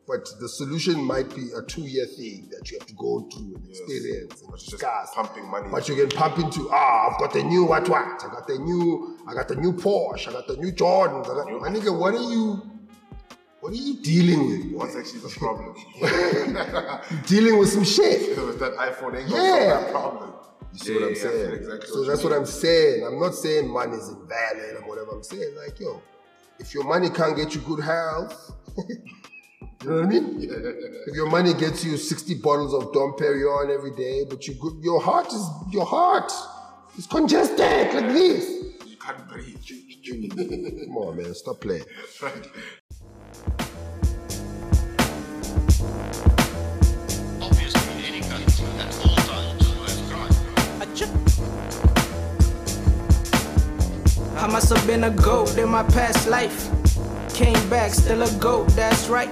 [0.08, 3.66] But the solution might be a two-year thing that you have to go through and
[3.68, 3.80] Yes.
[3.80, 5.10] experience and discuss.
[5.16, 5.70] pumping money.
[5.72, 8.58] But you can pump into, ah, I've got the new what what, I got the
[8.58, 11.30] new, I got the new Porsche, I got the new Jordans.
[11.30, 12.62] I got, New- my nigga, what are you,
[13.62, 14.72] what are you dealing with?
[14.74, 15.76] What's actually the problem?
[17.28, 18.36] Dealing with some shit.
[18.48, 19.68] With that iPhone ain't Yeah.
[19.82, 20.34] that problem.
[20.74, 21.52] You see what I'm Yeah, yeah, saying?
[21.54, 22.34] exactly so what that's what.
[22.34, 23.04] I'm saying.
[23.06, 25.12] I'm not saying money is invalid or whatever.
[25.12, 26.02] I'm saying like, yo,
[26.60, 28.96] if your money can't get you good health, you
[29.90, 30.38] know what I mean?
[31.08, 34.76] If your money gets you 60 bottles of Dom Perignon every day, but you good,
[34.84, 36.32] your heart is your heart
[36.98, 37.60] is congested
[37.94, 38.50] like this.
[38.86, 39.58] You can't breathe.
[40.86, 41.84] Come on, man, stop playing.
[42.22, 42.48] right.
[54.72, 56.70] Must have been a goat in my past life.
[57.34, 59.30] Came back, still a goat, that's right.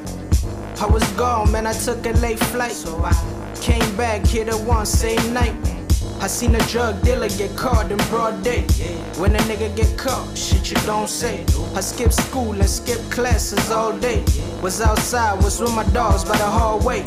[0.82, 2.74] I was gone, man, I took a late flight.
[2.74, 3.14] So I
[3.62, 5.56] came back, hit it once, same night.
[6.20, 8.64] I seen a drug dealer get caught in broad day.
[9.18, 11.46] When a nigga get caught, shit you don't say.
[11.74, 14.26] I skipped school and skipped classes all day.
[14.62, 17.00] Was outside, was with my dogs by the hallway.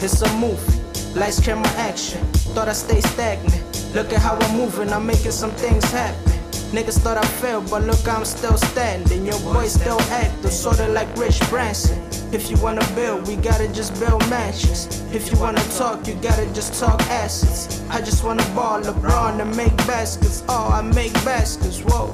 [0.00, 2.22] It's a movie, lights, camera, action.
[2.52, 3.64] Thought I stay stagnant.
[3.94, 6.27] Look at how I'm moving, I'm making some things happen.
[6.72, 9.24] Niggas thought I failed, but look, I'm still standing.
[9.24, 11.98] Your boy still active, sorta like Rich Branson.
[12.30, 14.86] If you wanna build, we gotta just build mansions.
[15.14, 17.80] If you wanna talk, you gotta just talk assets.
[17.88, 20.44] I just wanna ball LeBron and make baskets.
[20.46, 22.12] Oh, I make baskets, whoa.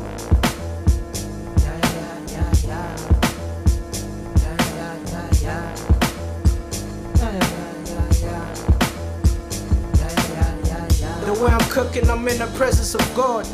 [11.24, 13.48] The way I'm cooking, I'm in the presence of God.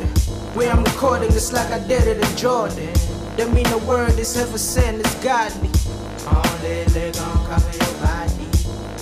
[0.55, 2.91] Way I'm recording, it's like I did it in Jordan.
[3.37, 5.69] That mean the word is ever sent, it's godly.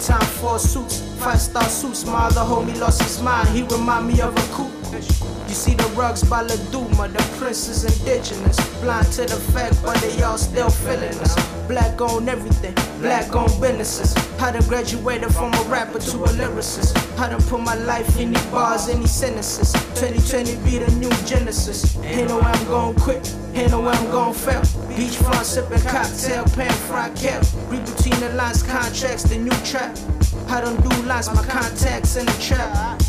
[0.05, 2.05] Time for suits, five star suits.
[2.05, 5.38] My other homie lost his mind, he remind me of a coupe.
[5.49, 8.55] You see the rugs by La Duma, the prince is indigenous.
[8.81, 11.33] Blind to the fact, but they all still feeling us.
[11.67, 14.15] Black on everything, black on businesses.
[14.39, 16.93] I done graduated from a rapper to a lyricist.
[17.17, 19.73] I done put my life in these bars, in any sentences.
[19.99, 21.97] 2020 be the new genesis.
[22.03, 24.61] Ain't no way I'm gon' quit, ain't no way I'm gon' fail.
[24.93, 27.41] Beachfront sipping cocktail, pan fried kale.
[27.69, 29.97] Read between the lines, contracts, the new trap.
[30.47, 33.01] I don't do lines, my contacts in the trap.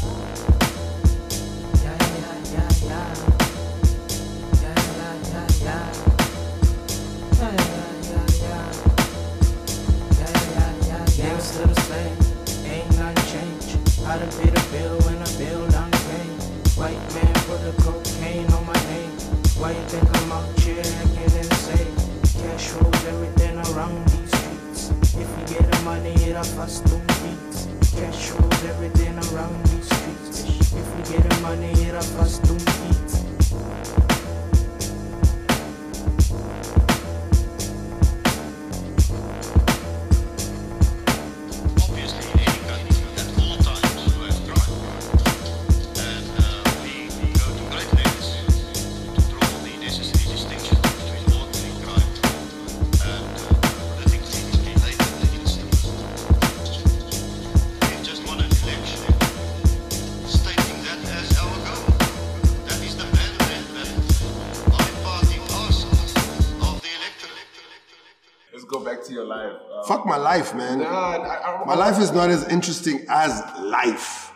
[70.30, 70.78] Life, man.
[70.78, 74.32] Nah, I, I, My life is not as interesting as life.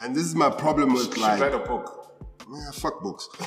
[0.00, 1.38] And this is my problem with life.
[1.38, 1.86] You should write a book.
[2.50, 3.28] yeah, fuck books.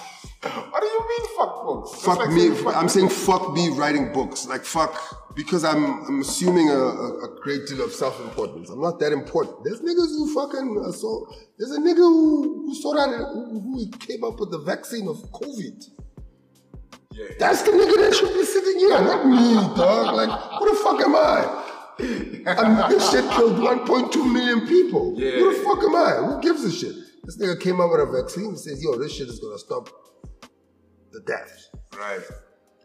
[0.45, 1.91] What do you mean, fuck books?
[1.91, 2.39] That's Fuck like me.
[2.39, 4.45] saying fuck I'm saying fuck me writing books.
[4.45, 4.93] Like fuck,
[5.35, 6.81] because I'm I'm assuming a,
[7.27, 8.69] a, great deal of self-importance.
[8.69, 9.63] I'm not that important.
[9.63, 11.09] There's niggas who fucking uh, so.
[11.57, 15.17] There's a nigga who who sorted out who, who came up with the vaccine of
[15.31, 15.79] COVID.
[17.15, 17.27] Yeah.
[17.39, 20.15] That's the nigga that should be sitting here, not me, dog.
[20.15, 21.61] Like, who the fuck am I?
[21.97, 25.15] And this shit killed 1.2 million people.
[25.15, 26.15] Who the fuck am I?
[26.27, 26.93] Who gives a shit?
[27.23, 29.89] This nigga came up with a vaccine and says, yo, this shit is gonna stop
[31.13, 31.69] the death.
[31.97, 32.19] Right.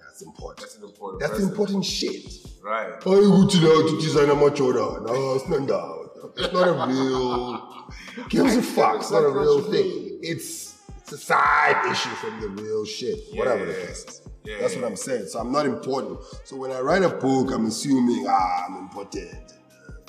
[0.00, 0.60] That's important.
[0.60, 1.20] That's an important.
[1.20, 1.48] That's person.
[1.48, 2.32] important shit.
[2.62, 2.92] Right.
[3.04, 5.04] I would know to design a machoda.
[5.06, 6.10] No, it's not that.
[6.36, 8.28] It's not a real.
[8.28, 9.00] Gives a fuck?
[9.00, 10.20] It's not a real thing.
[10.22, 10.76] It's
[11.12, 13.18] it's a side issue from the real shit.
[13.34, 14.22] Whatever the case is.
[14.44, 14.82] Yeah, That's yeah.
[14.82, 15.26] what I'm saying.
[15.26, 16.20] So I'm not important.
[16.44, 19.54] So when I write a book, I'm assuming ah, I'm important.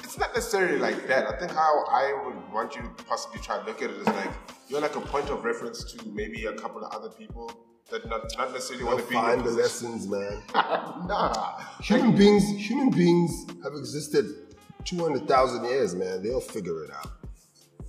[0.03, 1.27] It's not necessarily like that.
[1.27, 4.07] I think how I would want you to possibly try to look at it is
[4.07, 4.29] like
[4.67, 7.51] you're like a point of reference to maybe a couple of other people
[7.89, 10.41] that not, not necessarily want to be in Find the lessons, man.
[10.53, 11.59] Nah.
[11.81, 16.21] Human beings, human beings have existed 200,000 years, man.
[16.21, 17.20] They'll figure it out.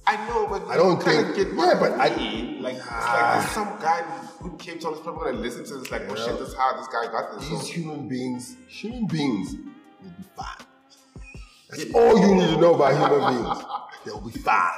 [0.06, 2.62] I know, but I don't think- get yeah, but I- mean.
[2.62, 3.38] like it's like ah.
[3.40, 4.02] there's some guy
[4.40, 6.76] who came to this probably gonna listen to this like, oh shit, this is how
[6.76, 7.48] this guy got this.
[7.48, 9.52] These So, human beings, human beings
[10.02, 10.66] will be fine.
[11.70, 13.64] That's all you need to know about human beings.
[14.04, 14.72] They'll be fine.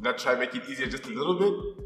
[0.00, 1.84] not try to make it easier just a little bit.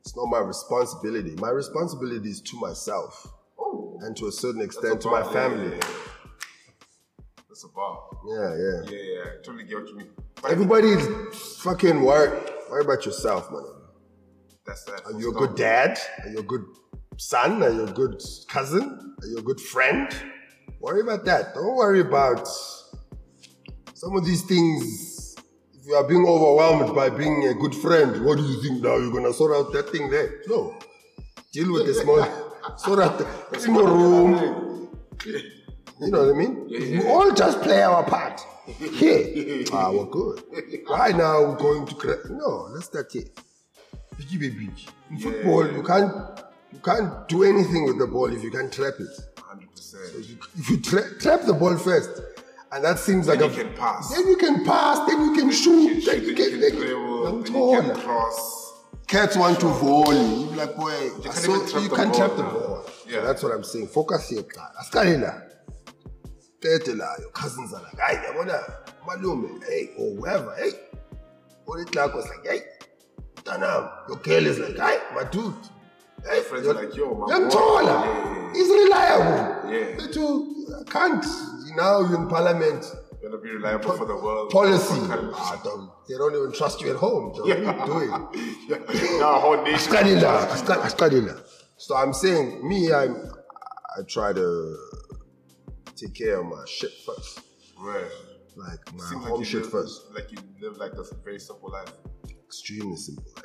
[0.00, 1.34] It's not my responsibility.
[1.38, 3.26] My responsibility is to myself
[3.58, 5.76] Oh, and to a certain extent a to my family.
[5.76, 5.86] Yeah,
[7.64, 7.70] yeah, yeah.
[7.70, 7.98] A bar.
[8.26, 8.90] Yeah, yeah.
[8.90, 10.10] Yeah, yeah, I totally get what you mean.
[10.40, 11.06] But Everybody's
[11.62, 12.30] fucking worry.
[12.70, 13.64] Worry about yourself, man.
[14.66, 15.02] that's that.
[15.06, 15.98] Are you a good dad?
[16.24, 16.64] Are you a good
[17.16, 17.62] son?
[17.62, 19.16] Are you a good cousin?
[19.22, 20.08] Are you a good friend?
[20.80, 21.54] Worry about that.
[21.54, 22.46] Don't worry about
[23.94, 25.34] some of these things.
[25.74, 28.96] If you are being overwhelmed by being a good friend, what do you think now?
[28.96, 30.40] You're gonna sort out that thing there?
[30.46, 30.78] No.
[31.52, 32.22] Deal with the small.
[32.78, 34.88] sort out the small room.
[36.00, 36.66] You know what I mean?
[36.68, 38.40] We all just play our part.
[38.66, 39.64] Here.
[39.72, 40.42] Ah, we're good.
[40.88, 41.94] Right now, we're going to.
[41.94, 43.24] Cra- no, let's start here.
[44.16, 44.70] Biggie baby.
[45.10, 46.12] In football, you can't
[46.72, 49.08] you can't do anything with the ball if you can't trap it.
[49.42, 50.02] Hundred percent.
[50.18, 52.20] If you, if you tra- trap the ball first,
[52.72, 54.14] and that seems like Then a you can pass.
[54.14, 55.06] Then you can pass.
[55.08, 56.04] Then you can shoot.
[56.06, 58.82] Then you Then can, then you- dribble, then you can cross.
[59.06, 60.16] Cats want to volley.
[60.16, 62.84] You be like, boy, you can't so, trap you the can't ball trap the ball.
[63.08, 63.14] Yeah.
[63.20, 63.88] So that's what I'm saying.
[63.88, 64.68] Focus here, guy.
[66.62, 66.84] Asikale.
[66.84, 68.62] Tete la, your cousins are like, hey, yabona,
[69.06, 70.70] malume, hey, or whoever, hey.
[71.72, 72.62] It like was like, hey,
[73.44, 75.54] Tanam, your girl is like, hey, my dude.
[76.28, 77.50] Hey, Friends are like, yo, my Young boy.
[77.50, 77.84] taller.
[77.84, 78.52] Yeah, yeah, yeah.
[78.52, 79.72] He's reliable.
[79.72, 79.94] Yeah.
[79.96, 81.24] But you can't.
[81.76, 82.84] Now you're in parliament.
[83.22, 84.50] You're gonna be reliable for the world.
[84.50, 84.94] Policy.
[85.00, 87.30] What kind of- Ah, don't, they don't even trust you at home.
[87.32, 88.10] What are you doing?
[89.18, 89.40] yeah.
[89.40, 89.92] Whole nation.
[89.92, 91.40] Ascadilla, Asca- Ascadilla.
[91.76, 93.14] So I'm saying, me, I'm,
[93.96, 94.76] I try to
[95.96, 97.40] take care of my shit first.
[97.78, 98.04] Right.
[98.56, 100.02] Like my Seems home you shit live, first.
[100.14, 101.92] Like you live like a very simple life.
[102.44, 103.44] Extremely simple life.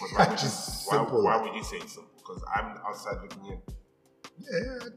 [0.00, 2.10] But why would you, Just why, simple why would you say it's simple?
[2.16, 3.58] Because I'm outside looking in.
[4.40, 4.88] Yeah,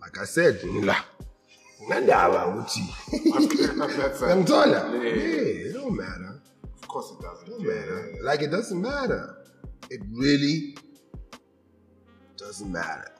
[0.00, 0.96] like I said, ngila.
[1.88, 2.84] Ngandaba ukuthi.
[3.98, 4.92] That's a- Ngiyangithola?
[5.04, 6.40] Yeah, it don't matter.
[6.82, 7.48] Of course it doesn't.
[7.48, 8.18] It don't Yeah, matter.
[8.22, 9.36] Like it doesn't matter.
[9.90, 10.76] It really
[12.36, 13.10] doesn't matter.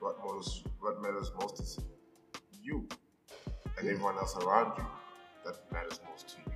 [0.00, 1.78] What matters, what matters most is
[2.62, 2.86] you
[3.78, 4.86] and everyone else around you.
[5.44, 6.52] That matters most to you.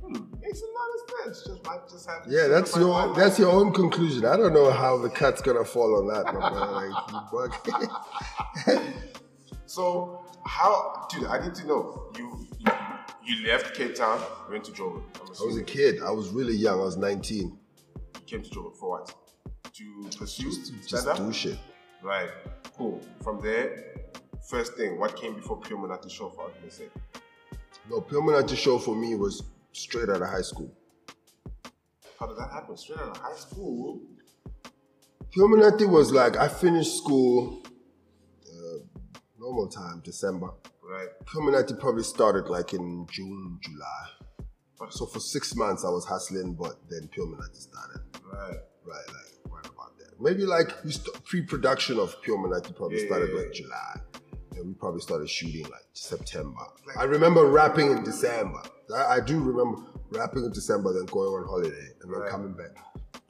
[0.00, 1.46] Hmm, makes a lot of sense.
[1.46, 2.22] Just might just have.
[2.28, 4.24] Yeah, that's your my that's your own conclusion.
[4.24, 6.88] I don't know how the cat's gonna fall on that, my.
[7.32, 8.94] Like.
[9.68, 11.26] So how, dude?
[11.26, 12.10] I need to know.
[12.16, 12.72] You you,
[13.22, 14.18] you left Cape Town,
[14.50, 15.02] went to Joburg.
[15.20, 16.00] I'm was a kid.
[16.02, 16.80] I was really young.
[16.80, 17.38] I was 19.
[17.48, 19.14] you came to Joburg for what?
[19.74, 20.50] To pursue
[20.86, 21.18] Just up.
[21.18, 21.58] do shit.
[22.02, 22.30] Right.
[22.76, 23.00] Cool.
[23.22, 23.84] From there,
[24.48, 26.92] first thing, what came before Pure Monate show for sake?
[27.90, 29.42] No, Pure show for me was
[29.72, 30.72] straight out of high school.
[32.18, 32.76] How did that happen?
[32.76, 34.00] Straight out of high school.
[35.30, 37.62] Pure was like I finished school
[38.46, 38.78] uh,
[39.38, 40.50] normal time, December.
[40.82, 41.08] Right.
[41.26, 41.42] Pure
[41.78, 44.90] probably started like in June, July.
[44.90, 48.00] So for six months I was hustling, but then Pure started.
[48.24, 48.56] Right.
[48.84, 49.27] Right, like right about that.
[50.20, 54.00] Maybe like we st- pre-production of Pure Monate probably Yeah, started like July.
[54.56, 56.58] And we probably started shooting like September.
[56.98, 58.60] I remember rapping in December.
[58.94, 59.78] I, I do remember
[60.10, 62.30] rapping in December, then going on holiday and then Right.
[62.30, 62.70] coming back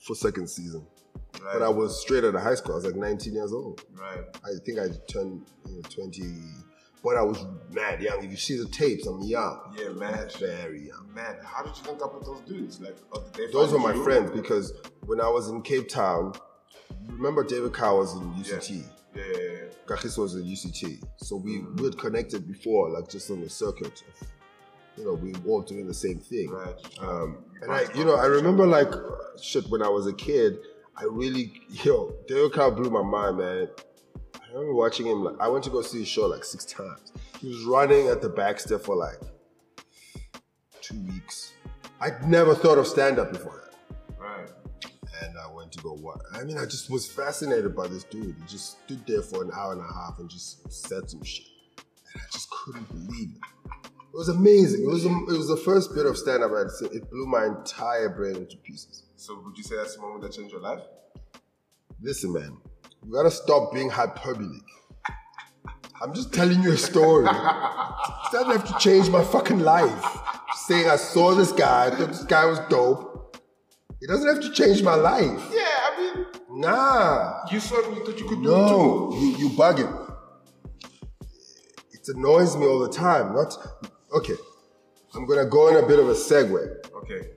[0.00, 0.86] for second season.
[1.42, 1.52] Right.
[1.58, 2.72] But I was straight out of high school.
[2.72, 3.82] I was like 19 years old.
[3.94, 4.24] Right.
[4.42, 6.22] I think I turned you know, 20,
[7.04, 8.24] but I was mad young.
[8.24, 9.74] If you see the tapes, I'm young.
[9.78, 10.32] Yeah, mad.
[10.40, 11.12] Very young.
[11.14, 12.80] Man, how did you link up with those dudes?
[12.80, 13.22] Like, oh,
[13.52, 14.02] Those were my you?
[14.02, 14.72] friends because
[15.04, 16.32] when I was in Cape Town,
[17.08, 18.84] remember David Kau was in UCT.
[19.14, 19.58] Yeah, yeah, yeah.
[19.86, 21.02] Kagiso was in UCT.
[21.16, 24.02] So we, we had connected before, like just on the circuit.
[24.96, 26.50] You know, we were all doing the same thing.
[26.50, 26.74] Right.
[27.00, 28.92] Um, and I, you know, I remember like
[29.40, 30.58] shit when I was a kid.
[30.96, 33.68] I really, yo, David Kau blew my mind, man.
[34.34, 35.24] I remember watching him.
[35.24, 37.12] Like, I went to go see his show like six times.
[37.40, 39.20] He was running at the Baxter for like
[40.80, 41.52] two weeks.
[42.00, 43.67] I'd never thought of stand up before that.
[45.72, 46.20] To go what?
[46.34, 48.36] I mean, I just was fascinated by this dude.
[48.36, 51.46] He just stood there for an hour and a half and just said some shit,
[52.12, 53.70] and I just couldn't believe it.
[53.90, 54.82] It was amazing.
[54.82, 56.88] It was a, it was the first bit of stand up I'd seen.
[56.92, 59.04] It blew my entire brain into pieces.
[59.16, 60.80] So would you say that's the moment that changed your life?
[62.00, 62.56] Listen, man,
[63.04, 64.62] you gotta stop being hyperbolic.
[66.00, 67.26] I'm just telling you a story.
[67.26, 70.18] it doesn't have to change my fucking life.
[70.66, 73.07] Saying I saw this guy, I thought this guy was dope.
[74.00, 75.40] It doesn't have to change my life.
[75.52, 76.26] Yeah, I mean,
[76.60, 77.44] Nah.
[77.50, 79.16] you saw you thought you could do No, it too.
[79.18, 79.92] you, you bugging.
[81.92, 83.34] It annoys me all the time.
[83.34, 83.54] Not
[84.12, 84.36] okay.
[85.14, 86.86] I'm gonna go on a bit of a segue.
[87.02, 87.30] Okay.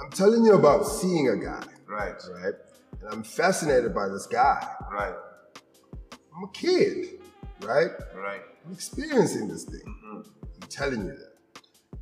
[0.00, 2.14] I'm telling you about seeing a guy, Right.
[2.32, 2.54] right?
[3.00, 4.66] And I'm fascinated by this guy.
[4.92, 5.14] Right.
[6.34, 7.20] I'm a kid,
[7.62, 7.90] right?
[8.14, 8.42] Right.
[8.66, 9.80] I'm experiencing this thing.
[9.86, 10.16] Mm-hmm.
[10.62, 11.25] I'm telling you that.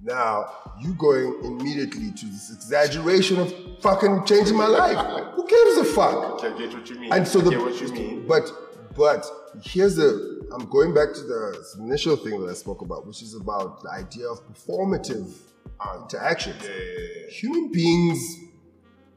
[0.05, 5.33] Now, you going immediately to this exaggeration of fucking changing my life.
[5.35, 6.45] Who gives a fuck?
[6.45, 7.11] I get what you mean.
[7.11, 8.27] And so I the get what you mean.
[8.29, 8.51] but
[8.95, 9.27] but
[9.63, 13.35] here's the I'm going back to the initial thing that I spoke about, which is
[13.35, 15.33] about the idea of performative
[15.81, 16.63] uh, interactions.
[16.63, 17.31] Yeah, yeah, yeah.
[17.31, 18.37] Human beings,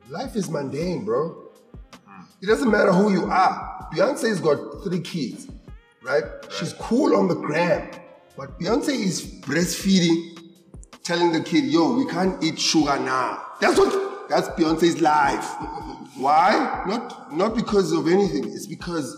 [0.09, 1.43] life is mundane, bro.
[2.41, 3.89] It doesn't matter who you are.
[3.93, 5.47] Beyonce's got three kids,
[6.01, 6.23] right?
[6.49, 7.89] She's cool on the gram,
[8.37, 10.36] but Beyonce is breastfeeding,
[11.07, 14.29] telling the kid, "Yo, we can't eat sugar now." That's what.
[14.29, 15.45] That's Beyonce's life.
[16.17, 16.83] Why?
[16.85, 18.43] Not not because of anything.
[18.51, 19.15] It's because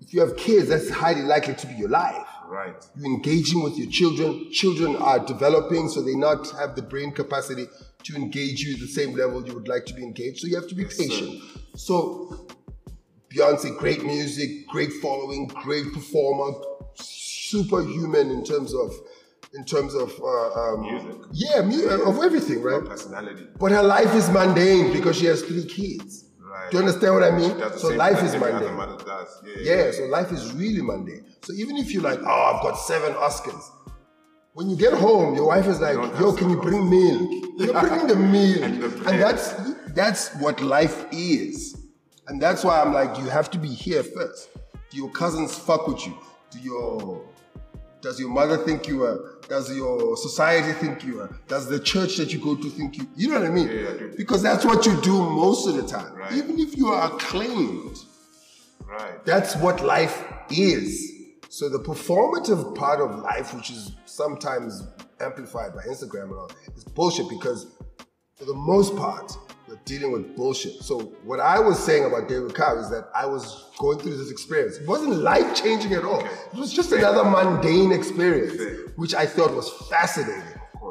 [0.00, 2.28] if you have kids, that's highly likely to be your life.
[2.46, 2.76] Right.
[2.96, 4.52] You're engaging with your children.
[4.52, 7.66] Children are developing, so they not have the brain capacity
[8.04, 10.40] to engage you at the same level you would like to be engaged.
[10.40, 11.42] So you have to be patient.
[11.74, 12.46] So
[13.34, 16.52] Beyonce, great music, great following, great performer,
[16.94, 18.92] superhuman in terms of
[19.54, 21.22] in terms of uh, um, Music.
[21.32, 22.88] Yeah, mu- uh, of everything, Her right?
[22.90, 23.46] personality.
[23.58, 26.24] But her life is mundane because she has three kids.
[26.40, 26.70] Right.
[26.70, 27.50] Do you understand what I mean?
[27.50, 28.76] She does the So life is mundane.
[29.06, 29.42] does.
[29.60, 31.24] Yeah, Yeah, so life is really mundane.
[31.42, 33.64] So even if you're like, oh, I've got seven Oscars,
[34.54, 37.30] when you get home, your wife is like, yo, can you bring milk?
[37.58, 38.62] You're bringing the milk.
[38.64, 39.54] And the and that's
[39.94, 41.76] that's what life is.
[42.28, 44.50] And that's why I'm like, you have to be here first.
[44.90, 46.14] Do your cousins fuck with you?
[46.50, 47.24] Do your
[48.04, 49.18] does your mother think you are?
[49.48, 51.30] Does your society think you are?
[51.48, 53.08] Does the church that you go to think you?
[53.16, 53.68] You know what I mean?
[53.68, 54.16] Yeah, I.
[54.16, 56.14] Because that's what you do most of the time.
[56.14, 56.32] Right.
[56.32, 57.96] Even if you are acclaimed,
[58.86, 59.24] Right.
[59.24, 61.12] that's what life is.
[61.48, 64.82] So the performative part of life, which is sometimes
[65.20, 67.68] amplified by Instagram and all, is bullshit because
[68.36, 69.32] for the most part,
[69.84, 70.82] dealing with bullshit.
[70.82, 74.30] So what I was saying about David Kau is that I was going through this
[74.30, 74.76] experience.
[74.76, 76.24] It wasn't life changing at all.
[76.24, 78.60] It was just another mundane experience,
[78.96, 80.42] which I thought was fascinating.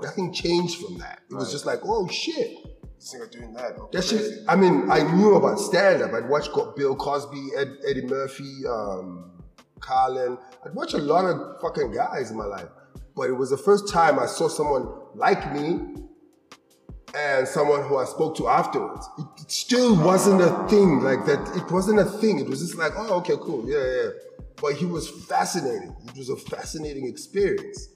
[0.01, 1.19] Nothing changed from that.
[1.29, 2.57] It was just like, oh shit.
[2.97, 3.77] Singer doing that.
[3.91, 6.13] That shit, I mean, I knew about stand up.
[6.13, 9.41] I'd watched Bill Cosby, Ed, Eddie Murphy, um,
[9.81, 10.37] Carlin.
[10.65, 12.69] I'd watched a lot of fucking guys in my life.
[13.15, 16.03] But it was the first time I saw someone like me
[17.15, 19.07] and someone who I spoke to afterwards.
[19.17, 21.55] It, still wasn't a thing like that.
[21.55, 22.39] It wasn't a thing.
[22.39, 24.09] It was just like, oh, okay, cool, yeah, yeah.
[24.61, 25.95] But he was fascinating.
[26.07, 27.89] It was a fascinating experience.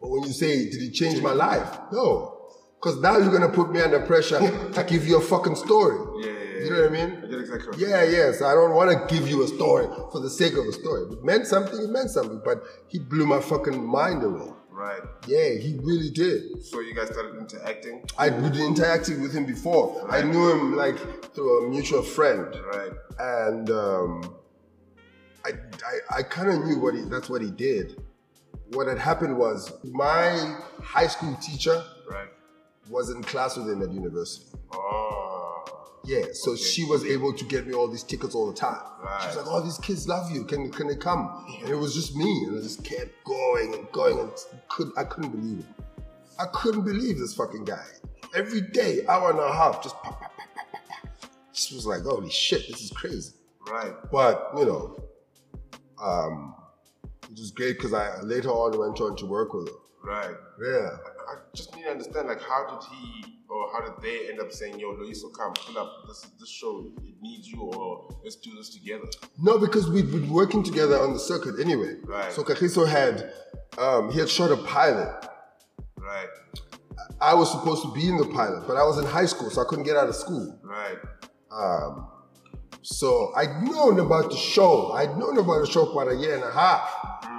[0.00, 1.78] But when you say, did it change my life?
[1.92, 2.34] No.
[2.80, 4.38] Because now you're gonna put me under pressure
[4.72, 5.98] to give you a fucking story.
[6.20, 6.64] Yeah, yeah, yeah.
[6.64, 7.22] You know what I mean?
[7.24, 8.32] I get exactly Yeah, yeah.
[8.32, 11.06] So I don't wanna give you a story for the sake of a story.
[11.06, 12.40] If it meant something, it meant something.
[12.44, 14.52] But he blew my fucking mind away.
[14.78, 15.02] Right.
[15.26, 16.64] Yeah, he really did.
[16.64, 18.04] So you guys started interacting.
[18.16, 20.06] I'd been interacting with him before.
[20.08, 20.96] I knew him like
[21.34, 22.54] through a mutual friend.
[22.72, 22.92] Right.
[23.18, 24.36] And um,
[25.44, 28.00] I, I, I kind of knew what he, that's what he did.
[28.68, 32.28] What had happened was my high school teacher Right.
[32.88, 34.46] was in class with him at university.
[34.72, 35.27] Oh.
[36.08, 38.80] Yeah, so she was able to get me all these tickets all the time.
[39.20, 40.42] She was like, "Oh, these kids love you.
[40.44, 43.92] Can can they come?" And it was just me, and I just kept going and
[43.92, 44.30] going, and
[44.68, 45.66] could I couldn't believe it.
[46.38, 47.84] I couldn't believe this fucking guy.
[48.34, 50.88] Every day, hour and a half, just pop, pop, pop, pop, pop,
[51.20, 51.32] pop.
[51.52, 53.34] Just was like, "Holy shit, this is crazy."
[53.70, 53.92] Right.
[54.10, 54.96] But you know,
[56.02, 56.54] um,
[57.30, 59.76] it was great because I later on went on to work with him.
[60.02, 60.36] Right.
[60.58, 60.88] Yeah.
[61.28, 64.52] I just need to understand, like, how did he or how did they end up
[64.52, 66.92] saying, "Yo, Loyiso, come pull up this this show.
[67.02, 69.04] It needs you, or let's do this together."
[69.38, 71.96] No, because we'd been working together on the circuit anyway.
[72.04, 72.32] Right.
[72.32, 73.32] So Kagiso had
[73.78, 75.28] um, he had shot a pilot.
[75.96, 76.28] Right.
[77.20, 79.62] I was supposed to be in the pilot, but I was in high school, so
[79.62, 80.58] I couldn't get out of school.
[80.62, 80.98] Right.
[81.50, 82.08] Um,
[82.82, 84.92] so I'd known about the show.
[84.92, 87.37] I'd known about the show for about a year and a half.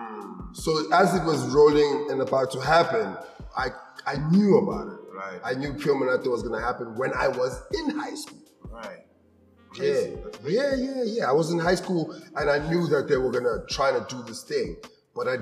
[0.53, 3.15] So as it was rolling and about to happen,
[3.55, 3.69] I
[4.05, 4.99] I knew about it.
[5.13, 5.39] Right.
[5.43, 5.97] I knew Pure
[6.29, 8.39] was gonna happen when I was in high school.
[8.69, 9.05] Right.
[9.75, 10.17] Yeah, Crazy.
[10.23, 11.29] That's yeah, yeah, yeah.
[11.29, 14.23] I was in high school and I knew that they were gonna try to do
[14.23, 14.77] this thing,
[15.15, 15.37] but I,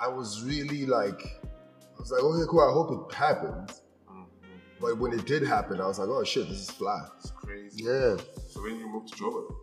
[0.00, 2.60] I was really like, I was like, okay, cool.
[2.60, 3.82] I hope it happens.
[4.08, 4.22] Mm-hmm.
[4.80, 7.00] But when it did happen, I was like, oh shit, this is fly.
[7.18, 7.84] It's crazy.
[7.84, 8.16] Yeah.
[8.48, 9.54] So when you moved to Joburg,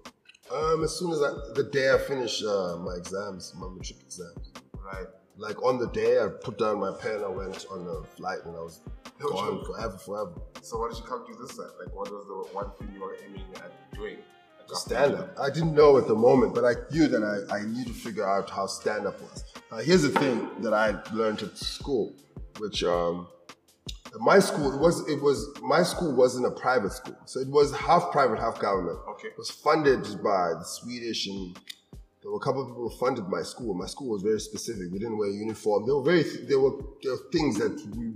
[0.54, 4.52] Um, as soon as I, the day I finished uh, my exams, my matric exams,
[4.76, 5.08] right?
[5.42, 8.56] like on the day I put down my pen, I went on a flight and
[8.56, 8.82] I was
[9.20, 10.34] No gone forever, forever.
[10.62, 11.72] So why did you come to this side?
[11.80, 14.18] Like, what was the one thing you were aiming at doing?
[14.74, 15.38] Stand up.
[15.38, 18.28] I didn't know at the moment, but I knew that I, I need to figure
[18.28, 19.44] out how stand up was.
[19.70, 22.14] Uh, here's the thing that I learned at school,
[22.58, 23.28] which um,
[24.20, 27.74] my school it was it was my school wasn't a private school, so it was
[27.76, 29.00] half private, half government.
[29.10, 29.30] Okay.
[29.30, 31.58] It was funded by the Swedish and
[32.22, 33.74] there were a couple of people who funded my school.
[33.74, 34.92] My school was very specific.
[34.92, 35.86] We didn't wear uniform.
[35.86, 38.14] There were very there were there were things that we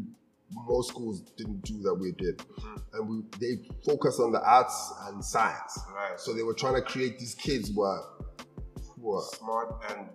[0.67, 2.75] most schools didn't do that we did, mm-hmm.
[2.93, 5.79] and we they focused on the arts and science.
[5.93, 6.19] Right.
[6.19, 8.03] So they were trying to create these kids who are
[8.95, 10.09] who are Smart and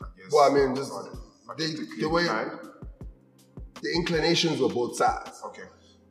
[0.00, 0.32] I guess.
[0.32, 2.50] well, I mean, just they artistically the way inclined.
[3.82, 5.40] The inclinations were both sides.
[5.46, 5.68] Okay.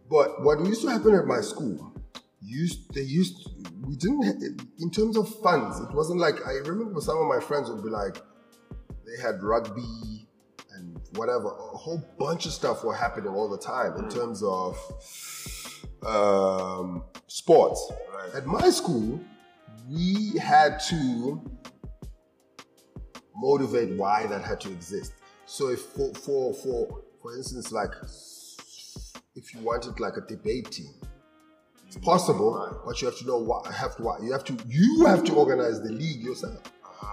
[0.09, 1.93] But what used to happen at my school,
[2.41, 3.49] used they used
[3.81, 5.79] we didn't in terms of funds.
[5.79, 8.17] It wasn't like I remember some of my friends would be like,
[9.05, 10.27] they had rugby
[10.75, 11.47] and whatever.
[11.47, 14.77] A whole bunch of stuff were happening all the time in terms of
[16.05, 17.91] um, sports.
[18.13, 18.35] Right.
[18.35, 19.19] At my school,
[19.89, 21.41] we had to
[23.35, 25.13] motivate why that had to exist.
[25.45, 27.91] So if for for for for instance, like
[29.35, 30.93] if you wanted like a debate team,
[31.87, 35.05] it's possible, but you have to know what have to what you have to you
[35.05, 36.61] have to organize the league yourself.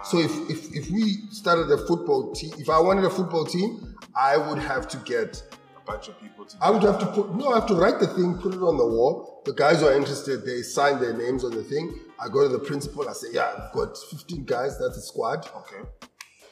[0.05, 3.97] So if, if if we started a football team, if I wanted a football team,
[4.15, 5.43] I would have to get
[5.77, 6.57] A bunch of people to.
[6.61, 8.77] I would have to put no, I have to write the thing, put it on
[8.77, 9.43] the wall.
[9.47, 11.99] The guys who are interested, they sign their names on the thing.
[12.21, 15.49] I go to the principal, I say, yeah, I've got 15 guys, that's a squad,
[15.57, 15.89] Okay.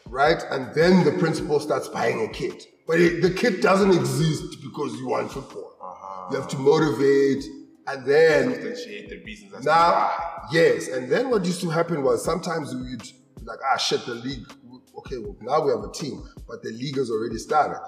[0.06, 0.42] right?
[0.50, 2.66] And then the principal starts buying a kit.
[2.86, 5.72] But it, the kit doesn't exist because you want football.
[6.30, 7.44] You have to motivate,
[7.86, 10.48] and then Substantiate the reasons as now, why.
[10.52, 14.04] yes, and then what used to happen was sometimes we would be like, ah, shit,
[14.06, 14.44] the league.
[14.98, 17.78] Okay, well, now we have a team, but the league has already started.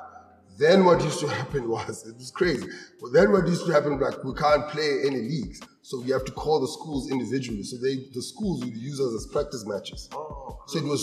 [0.56, 2.66] Then what used to happen was it was crazy.
[3.00, 6.24] But then what used to happen like we can't play any leagues, so we have
[6.26, 7.62] to call the schools individually.
[7.64, 10.08] So they the schools would use us as practice matches.
[10.12, 11.02] Oh, So it was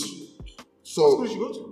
[0.84, 1.72] so did you go to?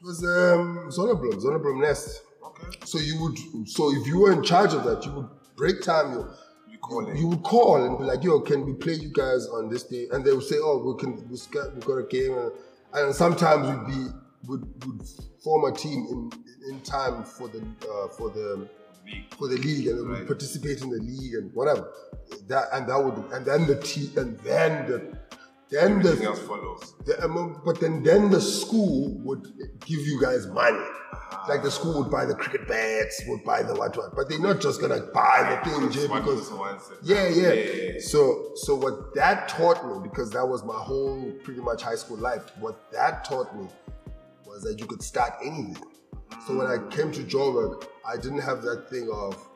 [0.00, 2.22] It was um Zonnebloem, Zonnebloem Nest.
[2.44, 2.78] Okay.
[2.84, 6.12] So you would so if you were in charge of that, you would break time.
[6.12, 6.26] You
[6.70, 9.46] You call you, you would call and be like, "Yo, can we play you guys
[9.48, 11.10] on this day?" And they would say, "Oh, we can.
[11.28, 12.52] We got, a game." And,
[12.94, 14.00] and sometimes we'd be
[14.48, 15.00] would would
[15.42, 16.30] form a team in
[16.70, 17.60] in time for the
[17.92, 18.68] uh, for the
[19.06, 19.34] League.
[19.38, 20.26] for the league and we Right.
[20.26, 21.84] participate in the league and whatever.
[22.46, 24.98] That and that would and then the team and then the
[25.70, 26.94] then Everything the else follows.
[27.04, 29.46] the, um, but then, then the school would
[29.84, 30.84] give you guys money.
[31.48, 34.14] Like the school would buy the cricket bats, would buy the what what.
[34.14, 36.98] But they're not just gonna buy the thing, Jay, because person wants it.
[37.02, 37.52] yeah, yeah.
[37.52, 38.00] yeah, yeah.
[38.00, 42.18] So so what that taught me, because that was my whole pretty much high school
[42.18, 43.68] life, what that taught me
[44.46, 45.76] was that you could start anything.
[46.46, 49.47] So when I came to Joburg, I didn't have that thing of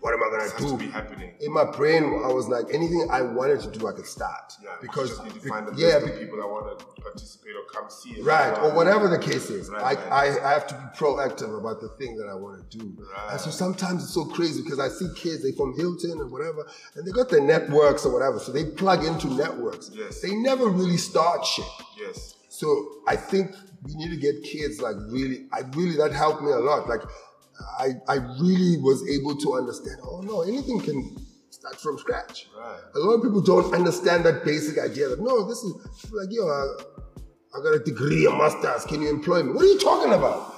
[0.00, 0.76] what am I gonna to do?
[0.76, 1.32] be happening.
[1.40, 4.52] In my brain, I was like, anything I wanted to do, I could start.
[4.62, 7.02] Yeah, because you just need to be- find the yeah, be- people that want to
[7.02, 8.24] participate or come see it.
[8.24, 9.68] Right, or whatever the case is.
[9.68, 10.40] Right, I, right.
[10.42, 12.96] I, I have to be proactive about the thing that I want to do.
[13.30, 16.66] And so sometimes it's so crazy because I see kids, they from Hilton and whatever,
[16.94, 18.38] and they got their networks or whatever.
[18.38, 19.90] So they plug into networks.
[19.92, 20.20] Yes.
[20.20, 21.64] They never really start shit.
[21.98, 22.34] Yes.
[22.48, 23.50] So I think
[23.84, 26.88] we need to get kids like really, I really, that helped me a lot.
[26.88, 27.00] Like
[27.78, 31.16] I, I really was able to understand, oh no, anything can
[31.50, 32.48] start from scratch.
[32.58, 32.80] Right.
[32.94, 36.46] A lot of people don't understand that basic idea that no, this is like, yo,
[36.46, 36.66] I,
[37.56, 39.52] I got a degree, a master's, can you employ me?
[39.52, 40.54] What are you talking about?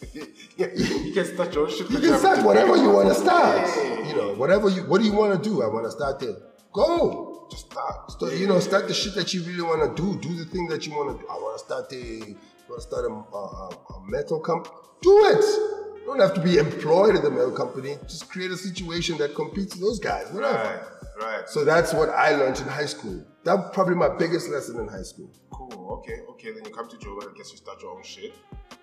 [0.56, 1.90] yeah, you can start your shit.
[1.90, 3.68] You can start whatever you want to start.
[4.06, 5.62] You know, whatever you, what do you want to do?
[5.62, 6.36] I want to start there.
[6.72, 7.48] Go.
[7.50, 8.12] Just start.
[8.12, 10.18] So, you know, start the shit that you really want to do.
[10.20, 11.28] Do the thing that you want to do.
[11.28, 12.36] I want to start a,
[12.68, 14.74] want to start a, a, a metal company.
[15.00, 15.77] Do it.
[16.08, 17.98] You don't have to be employed at the metal company.
[18.06, 20.32] Just create a situation that competes with those guys.
[20.32, 20.54] Whatever.
[20.56, 20.80] Right.
[21.20, 21.48] Right.
[21.50, 23.22] So that's what I learned in high school.
[23.44, 25.30] That was probably my biggest lesson in high school.
[25.50, 25.98] Cool.
[25.98, 26.20] Okay.
[26.30, 26.52] Okay.
[26.52, 27.34] Then you come to Joburg.
[27.34, 28.32] I guess you start your own shit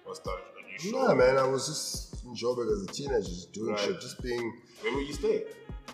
[0.06, 0.38] or start
[0.84, 1.08] new show.
[1.08, 1.38] Yeah, man.
[1.38, 3.80] I was just in Joburg as a teenager, just doing Right.
[3.80, 4.62] shit, just being.
[4.82, 5.44] Where were you staying?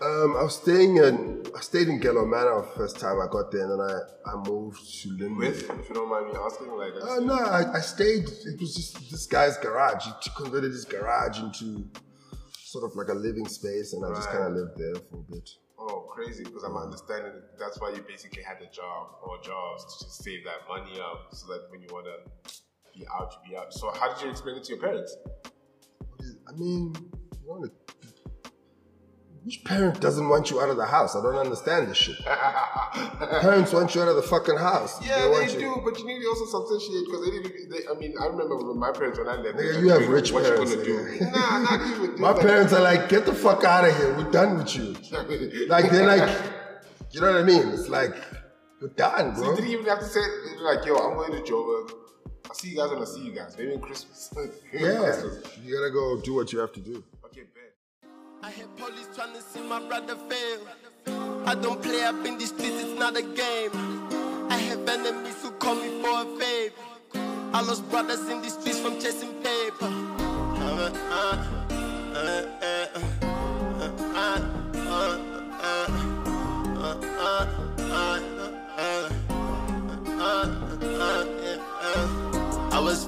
[0.00, 1.44] Um, I was staying in.
[1.56, 4.80] I stayed in Gallo Manor first time I got there, and then I, I moved
[5.02, 5.38] to Linwood.
[5.38, 6.92] With, if you don't mind me asking, like.
[7.00, 8.24] Uh, no, I, I stayed.
[8.24, 10.04] It was just this guy's garage.
[10.06, 11.84] He converted his garage into
[12.64, 15.32] sort of like a living space, and I just kind of lived there for a
[15.32, 15.48] bit.
[15.78, 16.42] Oh, crazy!
[16.42, 20.24] Because I'm understanding that that's why you basically had a job or jobs to just
[20.24, 22.52] save that money up, so that when you want to
[22.94, 23.72] be out, you be out.
[23.72, 25.16] So how did you explain it to your parents?
[26.48, 26.94] I mean,
[27.42, 27.64] you know,
[29.44, 31.16] which parent doesn't want you out of the house?
[31.16, 32.16] I don't understand this shit.
[33.40, 35.04] Parents want you out of the fucking house.
[35.04, 37.70] Yeah, they you- do, but you need to also substantiate because they didn't.
[37.70, 39.58] They, I mean, I remember when my parents when I left.
[39.58, 41.24] Nigga, you have rich what parents, you gonna do?
[41.32, 42.20] Nah, not even.
[42.20, 44.14] My Like- parents are like, get the fuck out of here.
[44.16, 44.94] We're done with you.
[45.68, 46.40] Like they're like,
[47.10, 47.66] you know what I mean?
[47.70, 48.14] It's like
[48.80, 49.50] you're done, So bro.
[49.50, 51.90] you didn't even have to say it, like, yo, I'm going to Joburg.
[52.52, 53.56] I'll see you guys when I see you guys.
[53.56, 54.30] Maybe in Christmas.
[54.36, 55.58] Maybe in Yeah, Christmas.
[55.64, 57.02] you gotta go do what you have to do.
[57.24, 57.72] Okay, bet.
[58.42, 60.60] I hear police trying to see my brother fail.
[61.46, 63.70] I don't play up in the streets, it's not a game.
[64.50, 66.74] I have enemies who call me for a favor.
[67.54, 69.86] I lost brothers in the streets from chasing paper.
[69.88, 72.61] Uh, uh, uh, uh,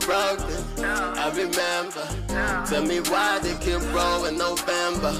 [0.05, 2.05] broken, I remember.
[2.69, 5.13] Tell me why they keep rolling November.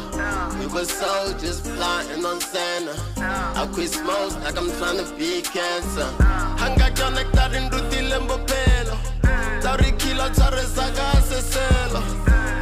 [0.59, 2.95] We were soldiers flying on Santa.
[3.19, 6.09] I quit smoke like I'm trying to beat cancer.
[6.61, 8.97] Hanga connected in Ruti Lembopelo.
[9.23, 9.63] Mm.
[9.63, 12.01] Tari kilo tare saka seselo.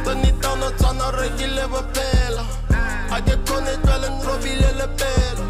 [0.05, 0.41] Tony mm.
[0.41, 2.43] tono tono regile bopelo.
[2.69, 3.11] Mm.
[3.11, 5.43] I get connect well and robile le pelo.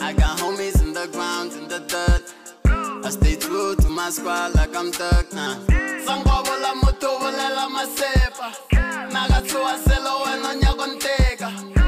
[0.00, 2.34] I got homies in the ground, in the dirt.
[3.04, 6.74] I stay true to my squad like I'm Dirk now zangobo la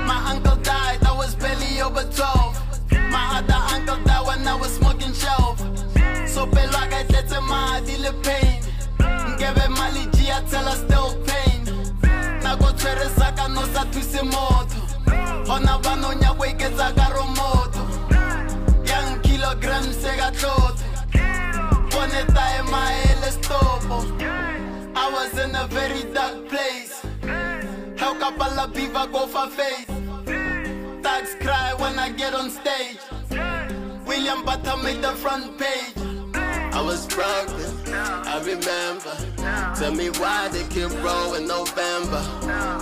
[0.07, 4.73] My uncle died, I was barely over 12 My other uncle died when I was
[4.77, 5.59] smoking shelf.
[6.29, 8.63] So pelo akaitete mahadi le pain.
[8.99, 10.41] Ngebe mali ji a
[10.77, 11.67] still pain.
[12.43, 14.81] Nago tshwere saka no sa thuse moto
[15.47, 16.11] Hona ba no
[16.45, 17.83] iketsa ka romoto
[18.87, 20.02] Young kilograms
[23.49, 27.03] maele I was in a very dark place.
[27.97, 29.87] How kapala beaver go for face
[31.03, 32.99] Thugs cry when I get on stage.
[34.07, 35.95] William Butter made the front page.
[36.75, 39.15] I was broken, I remember.
[39.79, 40.91] Tell me why they keep
[41.35, 42.23] in November.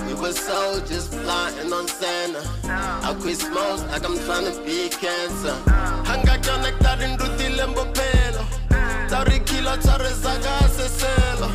[0.06, 2.42] We were soldiers flying on Santa.
[2.64, 5.54] I quit smoke like I'm trying to beat cancer.
[6.04, 8.39] Hanga connected in Ruti Lembo Pelo
[9.10, 11.48] tla re kila tsa re zaka sesela.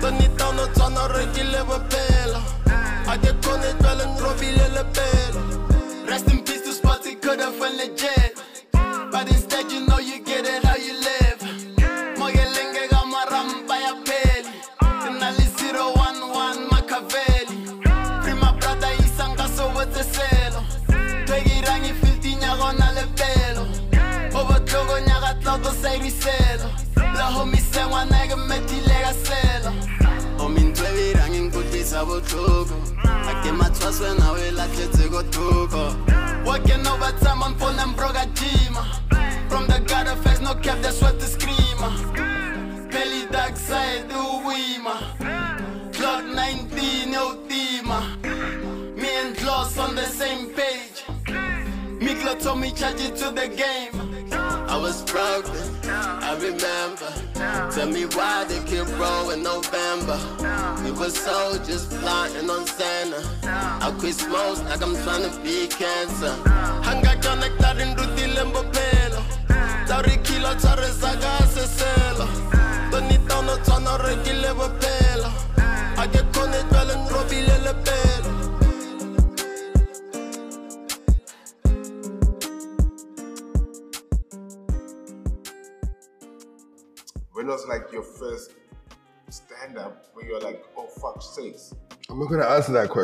[0.00, 0.66] Toni tano
[1.14, 1.62] rekile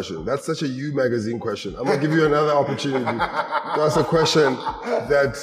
[0.05, 0.25] question.
[0.25, 1.75] That's such a U magazine question.
[1.77, 3.11] I'm gonna give you another opportunity to
[3.81, 5.37] ask a question that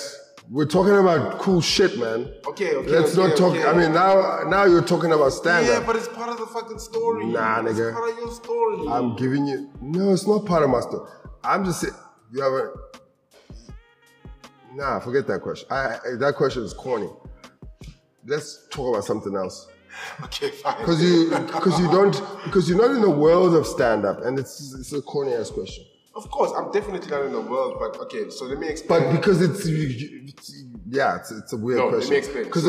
[0.49, 2.31] we're talking about cool shit, man.
[2.45, 2.89] Okay, okay.
[2.89, 3.51] Let's okay, not talk.
[3.55, 3.63] okay.
[3.63, 6.79] I mean, now now you're talking about stand Yeah, but it's part of the fucking
[6.79, 7.25] story.
[7.25, 7.93] Nah, It's nigga.
[7.93, 8.87] part of your story.
[8.89, 9.69] I'm giving you.
[9.81, 11.09] No, it's not part of my story.
[11.43, 11.93] I'm just saying.
[12.33, 12.71] You haven't.
[14.75, 15.67] Nah, forget that question.
[15.71, 17.09] I- that question is corny.
[18.25, 19.67] Let's talk about something else.
[20.23, 20.77] okay, fine.
[20.79, 24.37] Because you, because you don't, because you're not in the world of stand up, and
[24.39, 25.85] it's it's a corny ass question.
[26.13, 29.01] Of course, I'm definitely not in the world, but okay, so let me explain.
[29.03, 32.15] But because it's, it's yeah, it's, it's a weird No, let me question.
[32.17, 32.43] explain.
[32.45, 32.63] Because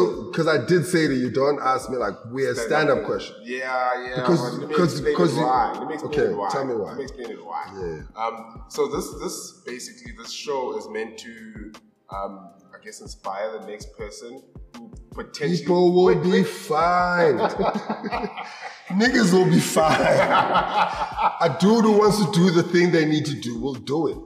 [0.44, 3.34] So- I did say that you don't ask me like weird stand up question.
[3.42, 4.14] Yeah, yeah.
[4.16, 5.72] Because- let me because- explain because why.
[5.76, 6.48] Let me explain okay, why.
[6.50, 6.88] tell me why.
[6.90, 7.64] Let me explain it why.
[7.74, 8.22] Yeah.
[8.24, 8.64] Um.
[8.68, 11.72] So this this basically this show is meant to
[12.10, 14.40] um I guess inspire the next person
[14.76, 16.46] who potentially People will Wait, be wait.
[16.46, 17.38] fine.
[18.88, 20.00] Niggas will be fine.
[20.00, 24.18] A dude who wants to do the thing they need to do will do it.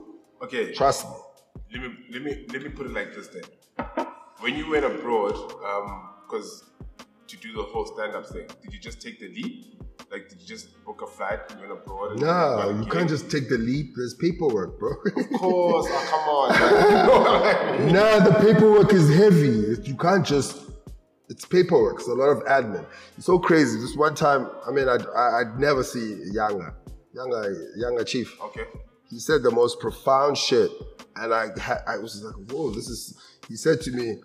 [0.43, 0.73] Okay.
[0.73, 1.13] Trust me.
[1.73, 3.43] Let me let me let me put it like this then.
[4.39, 5.33] When you went abroad,
[5.65, 6.63] um, because
[7.27, 9.81] to do the whole stand-up thing, did you just take the leap?
[10.11, 12.19] Like, did you just book a flight and went abroad?
[12.19, 13.87] No, you can't just take the leap.
[13.97, 14.91] There's paperwork, bro.
[14.91, 17.93] Of course, oh, come on.
[17.93, 19.81] nah, the paperwork is heavy.
[19.83, 20.66] You can't just.
[21.29, 21.99] It's paperwork.
[21.99, 22.85] It's a lot of admin.
[23.17, 23.79] It's so crazy.
[23.79, 26.73] This one time, I mean, I'd, I- I'd never see Younger,
[27.13, 28.39] Younger, Younger Chief.
[28.41, 28.63] okay.
[29.09, 30.69] He said the most profound shit,
[31.15, 31.47] and I,
[31.87, 33.17] I was like, whoa, this is.
[33.47, 34.17] He said to me,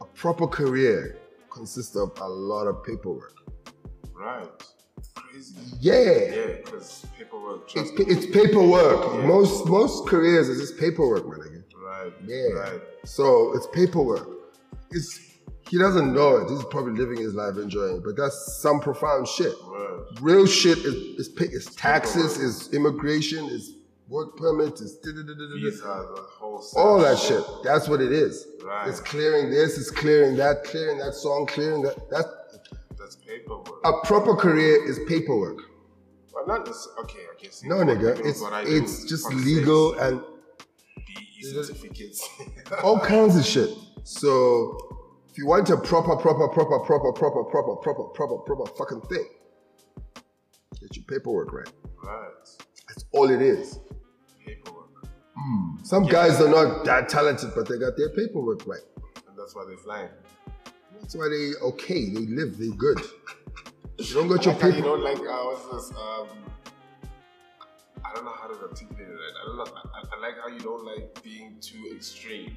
[0.00, 1.18] a proper career
[1.50, 3.34] consists of a lot of paperwork.
[4.14, 4.48] Right.
[5.14, 5.54] Crazy.
[5.78, 5.92] Yeah.
[6.00, 7.70] Yeah, because paperwork.
[7.76, 9.24] It's, pa- it's paperwork.
[9.26, 11.62] Most most careers is just paperwork, nigga.
[11.76, 12.12] Right.
[12.26, 12.48] Yeah.
[12.58, 12.80] Right.
[13.04, 14.26] So it's paperwork.
[14.90, 15.20] It's
[15.70, 16.50] he doesn't know it.
[16.50, 19.54] He's probably living his life enjoying it, but that's some profound shit.
[19.66, 20.00] Right.
[20.20, 23.76] Real shit is is, pay, is taxes, is immigration, is
[24.08, 24.98] work permits, is
[26.76, 27.42] all that shit.
[27.64, 28.46] That's what it is.
[28.62, 28.88] Right.
[28.88, 32.10] It's clearing this, it's clearing that, clearing that song, clearing that.
[32.10, 32.26] That
[32.98, 33.68] That's paperwork.
[33.84, 35.58] a proper career is paperwork.
[36.32, 36.86] well, not this.
[37.00, 37.62] Okay, I guess.
[37.64, 40.20] No, nigga, it's it's just legal and
[41.06, 42.28] DE certificates.
[42.82, 43.70] all kinds of shit.
[44.04, 44.93] So
[45.34, 49.26] if you want a proper, proper, proper, proper, proper, proper, proper, proper, proper fucking thing,
[50.80, 51.68] get your paperwork right.
[52.04, 52.30] right.
[52.86, 53.80] That's all it is.
[54.46, 54.90] Paperwork.
[55.82, 58.78] Some guys are not that talented, but they got their paperwork right.
[59.26, 60.08] And that's why they're flying.
[61.00, 63.00] That's why they okay, they live, they good.
[63.98, 65.98] You don't got your I like how you don't like uh, what's this?
[65.98, 66.28] Um,
[68.04, 69.18] I don't know how to articulate it.
[69.42, 69.66] I don't know.
[69.94, 72.56] I, I like how you don't like being too extreme.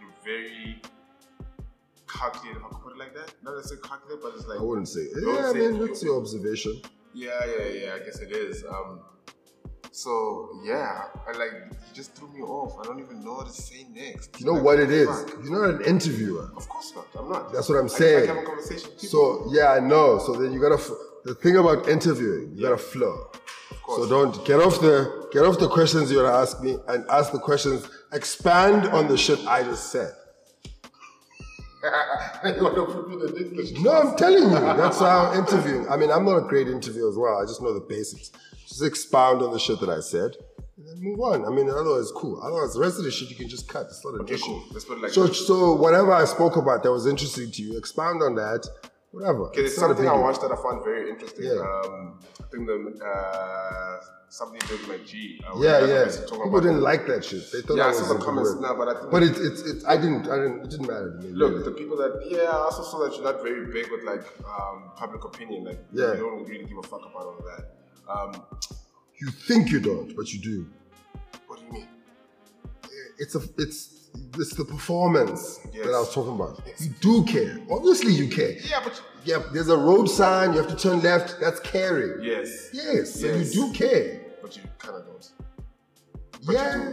[0.00, 0.82] You're very
[2.12, 2.58] calculated.
[2.58, 4.88] If I could put it like that, not necessarily calculated, but it's like I wouldn't
[4.88, 5.06] say.
[5.20, 6.80] Yeah, I mean that's your observation.
[7.14, 7.94] Yeah, yeah, yeah.
[7.94, 8.64] I guess it is.
[8.64, 9.00] Um,
[9.90, 12.78] so yeah, I like you just threw me off.
[12.80, 14.40] I don't even know what to say next.
[14.40, 15.08] You know Like, what it is?
[15.44, 16.50] You're not an interviewer.
[16.56, 17.06] Of course not.
[17.18, 17.52] I'm not.
[17.52, 18.28] That's what I'm I just saying.
[18.30, 19.00] like a conversation with.
[19.10, 20.18] So yeah, I know.
[20.18, 20.76] So then you gotta.
[20.82, 20.90] f-
[21.24, 23.16] The thing about interviewing, you gotta flow.
[23.82, 23.98] course.
[24.02, 27.30] So don't get off the get off the questions you're gonna ask me and ask
[27.30, 27.86] the questions.
[28.12, 30.10] Expand on the shit I just said.
[31.82, 34.50] You want to put in English No, I'm telling you.
[34.80, 35.88] That's how interviewing.
[35.88, 37.38] I mean, I'm not a great interviewer as well.
[37.42, 38.30] I just know the basics.
[38.68, 40.36] Just expound on the shit that I said.
[40.76, 41.44] And then move on.
[41.44, 42.40] I mean, otherwise, cool.
[42.42, 43.86] Otherwise, the rest of the shit you can just cut.
[43.86, 44.44] It's not an Okay, issue.
[44.46, 44.64] cool.
[44.72, 45.46] Let's put it like So, this.
[45.46, 48.66] so whatever I spoke about that was interesting to you, expound on that.
[49.10, 49.46] Whatever.
[49.48, 51.44] Okay, there's It's something I watched that I found very interesting.
[51.44, 51.60] Yeah.
[51.60, 54.00] Um, I think the uh,
[54.32, 55.40] something with my G.
[55.46, 56.04] Uh, Yeah, yeah.
[56.30, 57.52] People didn't like that shit.
[57.52, 59.38] They thought Yeah, I I was saw some comments now, but I think- But it's
[59.48, 59.84] it's it's.
[59.84, 60.24] I didn't.
[60.34, 60.58] I didn't.
[60.64, 61.32] It didn't matter to me.
[61.40, 61.64] Look, really.
[61.64, 64.24] the people that yeah, I also saw that you're not very big with like
[64.56, 65.64] um, public opinion.
[65.64, 66.14] Like Yeah.
[66.14, 67.62] you don't really give a fuck about all of that.
[68.14, 68.30] Um,
[69.20, 70.66] you think you don't, but you do.
[71.46, 71.88] what do you mean?
[73.18, 74.08] it's a it's
[74.38, 75.86] it's the performance Yes.
[75.86, 76.60] that I was talking about.
[76.66, 76.80] Yes.
[76.84, 77.58] You do care.
[77.70, 78.52] Obviously, you care.
[78.72, 80.52] Yeah, but Yeah, there's a road sign.
[80.52, 81.38] You have to turn left.
[81.40, 82.24] That's caring.
[82.24, 83.20] yes, Yes, yes.
[83.20, 84.20] so you do care.
[84.42, 85.30] But you kind of don't.
[86.50, 86.92] yeah.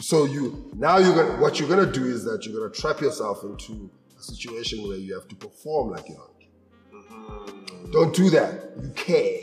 [0.00, 3.42] So you now you're gonna what you're gonna do is that you're gonna trap yourself
[3.44, 7.04] into a situation where you have to perform like you don't.
[7.04, 7.90] Mm-hmm.
[7.92, 8.72] Don't do that.
[8.82, 9.40] You care.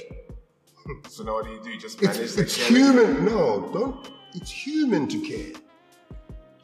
[1.07, 1.70] So now what do you do?
[1.70, 3.26] You just manage It's, it's human.
[3.26, 4.11] No, don't.
[4.36, 5.53] It's human to care.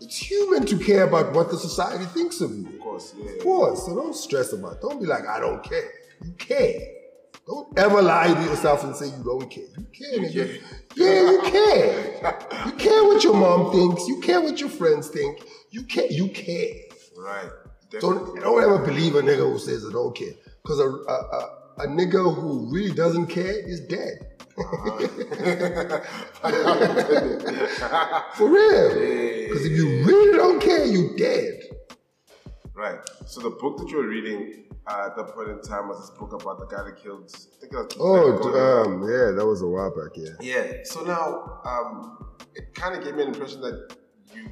[0.01, 2.67] It's human to care about what the society thinks of you.
[2.67, 3.31] Of course, yeah.
[3.31, 3.85] Of course.
[3.85, 4.81] So don't stress about it.
[4.81, 5.89] Don't be like, I don't care.
[6.23, 6.79] You care.
[7.49, 9.63] Don't ever lie to yourself and say you don't care.
[9.75, 10.61] You care, nigga.
[10.95, 12.35] Yeah, you care.
[12.67, 14.07] You care what your mom thinks.
[14.07, 15.41] You care what your friends think.
[15.71, 16.05] You care.
[16.11, 16.75] You care.
[17.17, 17.49] Right.
[17.99, 18.41] Don't Definitely.
[18.41, 20.33] don't ever believe a nigga who says I don't care.
[20.61, 24.27] Because a, a, a, a nigga who really doesn't care is dead.
[28.35, 28.89] For real.
[29.47, 31.58] Because if you really don't care, you dead.
[32.79, 32.99] Right.
[33.25, 36.17] So the book that you were reading uh, at that point in time was this
[36.17, 37.25] book about the guy that killed.
[37.27, 40.29] I think it was Oh, um, yeah, that was a while back, yeah.
[40.39, 40.83] Yeah.
[40.85, 42.25] So now, um,
[42.55, 43.97] it kind of gave me an impression that
[44.33, 44.47] you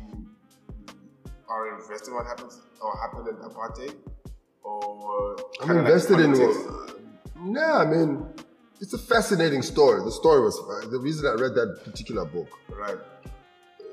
[1.47, 3.95] are invested in what happens or happened in apartheid,
[4.61, 6.33] or I'm kinda like invested in.
[6.33, 7.01] politics.
[7.39, 8.25] Nah, I mean,
[8.81, 10.03] it's a fascinating story.
[10.03, 12.49] The story was uh, the reason I read that particular book.
[12.67, 12.97] Right.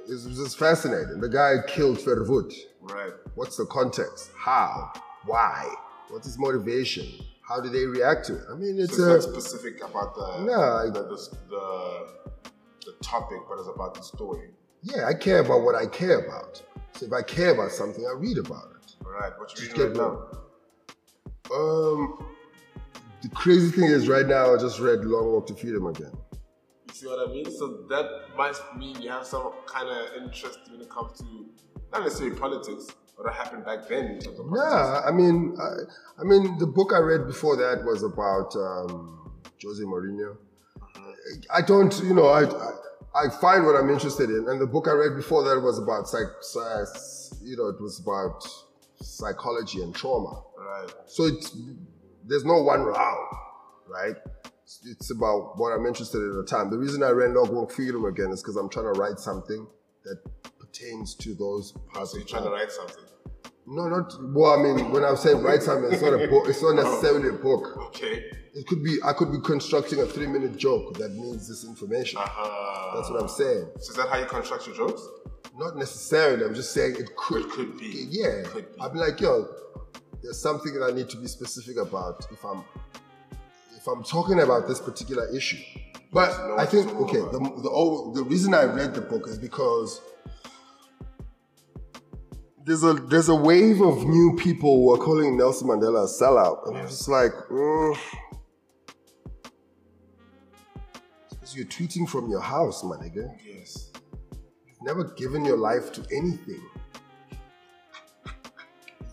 [0.09, 1.21] It was just fascinating.
[1.21, 2.53] The guy killed Verwoerd.
[2.85, 3.13] Right.
[3.35, 4.31] What's the context?
[4.37, 4.93] How?
[5.27, 5.73] Why?
[6.11, 7.07] What's motivation?
[7.43, 8.45] How do they react to it?
[8.53, 12.07] I mean, it's So it's a not specific about the No, the, the, the
[12.87, 14.51] the topic, but it's about the story.
[14.83, 15.07] yeah.
[15.07, 16.63] I care about what I care about.
[16.93, 18.95] So if I care about something, I read about it.
[19.07, 19.33] Right.
[19.39, 20.29] What you reading get right more.
[21.51, 21.57] now?
[21.57, 22.27] Um,
[23.23, 26.13] the crazy thing is, right now I just read Long Walk to Freedom again.
[26.89, 27.51] You see what I mean?
[27.51, 28.07] So that
[28.37, 31.47] might mean you have some kind of interest when it comes to
[31.95, 32.87] not necessarily politics,
[33.17, 34.73] but what happened back then in terms of politics.
[34.73, 39.33] Yeah, I mean, I, I mean, the book I read before that was about um,
[39.63, 40.37] Jose Mourinho.
[41.53, 42.71] I don't, you know, I, I
[43.17, 46.09] I find what I'm interested in, and the book I read before that was about
[46.09, 46.85] psych, psy-
[47.43, 48.45] you know, it was about
[49.01, 50.43] psychology and trauma.
[50.59, 50.91] Right.
[51.07, 51.57] So it's
[52.27, 53.37] there's no one route,
[53.89, 54.17] right?
[54.85, 56.71] It's about what I'm interested in at the time.
[56.71, 59.67] The reason I read Log Walk Freedom again is because I'm trying to write something
[60.05, 60.19] that
[60.75, 63.05] pertains to those parts So you're trying to write something.
[63.67, 64.59] no, not well.
[64.59, 66.49] I mean, when I say write something, it's not a book.
[66.49, 67.77] It's not necessarily a book.
[67.89, 68.25] Okay.
[68.55, 68.99] It could be.
[69.05, 72.19] I could be constructing a three-minute joke that needs this information.
[72.19, 72.97] Uh-huh.
[72.97, 73.67] That's what I'm saying.
[73.81, 75.03] So is that how you construct your jokes?
[75.57, 76.45] Not necessarily.
[76.45, 77.47] I'm just saying it could.
[77.47, 78.07] It could be.
[78.11, 78.43] Yeah.
[78.45, 78.81] Could be.
[78.81, 79.49] I'm like, yo,
[80.23, 82.65] there's something that I need to be specific about if I'm
[83.77, 85.59] if I'm talking about this particular issue.
[86.13, 90.01] But I think okay, the the, oh, the reason I read the book is because
[92.65, 96.67] there's a there's a wave of new people who are calling Nelson Mandela a sellout,
[96.67, 97.97] and I'm just like, mm.
[101.31, 103.31] because you're tweeting from your house, my nigga.
[103.47, 103.93] Yes.
[104.67, 106.63] You've never given your life to anything.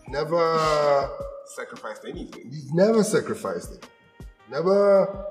[0.08, 1.08] Never,
[1.46, 2.50] Sacrificed anything.
[2.50, 3.86] you've never sacrificed it.
[4.50, 5.30] Never,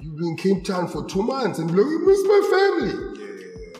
[0.00, 3.20] you've been in Cape Town for two months and like, I miss my family.
[3.20, 3.78] Yeah.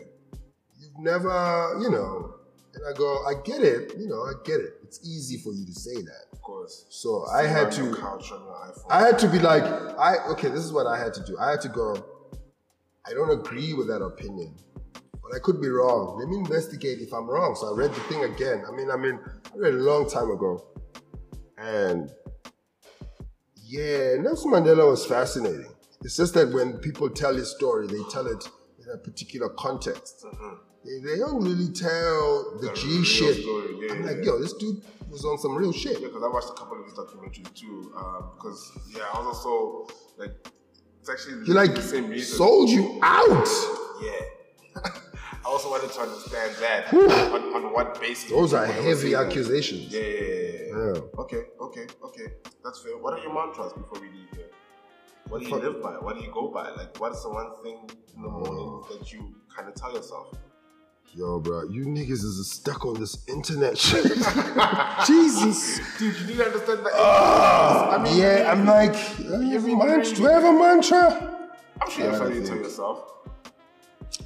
[0.79, 2.34] You've never, you know,
[2.75, 4.73] And I go, I get it, you know, I get it.
[4.83, 6.25] It's easy for you to say that.
[6.33, 6.85] Of course.
[6.89, 8.91] So I had Sit on your to, couch on your iPhone.
[8.91, 11.37] I had to be like, I okay, this is what I had to do.
[11.39, 11.95] I had to go.
[13.07, 14.55] I don't agree with that opinion,
[14.93, 16.17] but I could be wrong.
[16.19, 17.55] Let me investigate if I'm wrong.
[17.55, 18.63] So I read the thing again.
[18.67, 19.19] I mean, I mean,
[19.53, 20.65] I read it a long time ago,
[21.57, 22.11] and
[23.63, 25.71] yeah, Nelson Mandela was fascinating.
[26.01, 28.49] It's just that when people tell his story, they tell it
[28.79, 30.25] in a particular context.
[30.25, 30.55] Mm-hmm.
[30.85, 33.41] They, they don't really tell the The G shit.
[33.41, 34.23] story, yeah, I'm yeah, like, yeah.
[34.25, 35.99] yo, this dude was on some real shit.
[35.99, 37.91] Yeah, because I watched a couple of his documentaries too.
[37.97, 40.35] Um, because yeah, I was also like,
[40.99, 42.37] it's actually He like the same reason.
[42.37, 43.47] sold you out.
[44.01, 44.81] yeah.
[45.45, 48.29] I also wanted to understand that on, on what basis.
[48.31, 49.93] Those are heavy accusations.
[49.93, 50.93] Yeah, yeah, yeah, yeah.
[50.93, 51.19] Yeah.
[51.19, 52.27] Okay, okay, okay.
[52.63, 52.97] That's fair.
[52.97, 54.49] What are your mantras before we leave here?
[55.29, 55.93] What do you live by?
[55.93, 56.69] What do you go by?
[56.71, 60.35] Like, what's the one thing in the morning that you kind of tell yourself?
[61.15, 64.03] Yo, bro, you niggas is stuck on this internet shit.
[65.07, 65.79] Jesus.
[65.97, 66.91] Dude, you need to understand that.
[66.93, 71.47] I mean, yeah, I'm like, uh, you have a mantra- do I have a mantra?
[71.81, 73.11] I'm sure you have Yeah, something to tell yourself.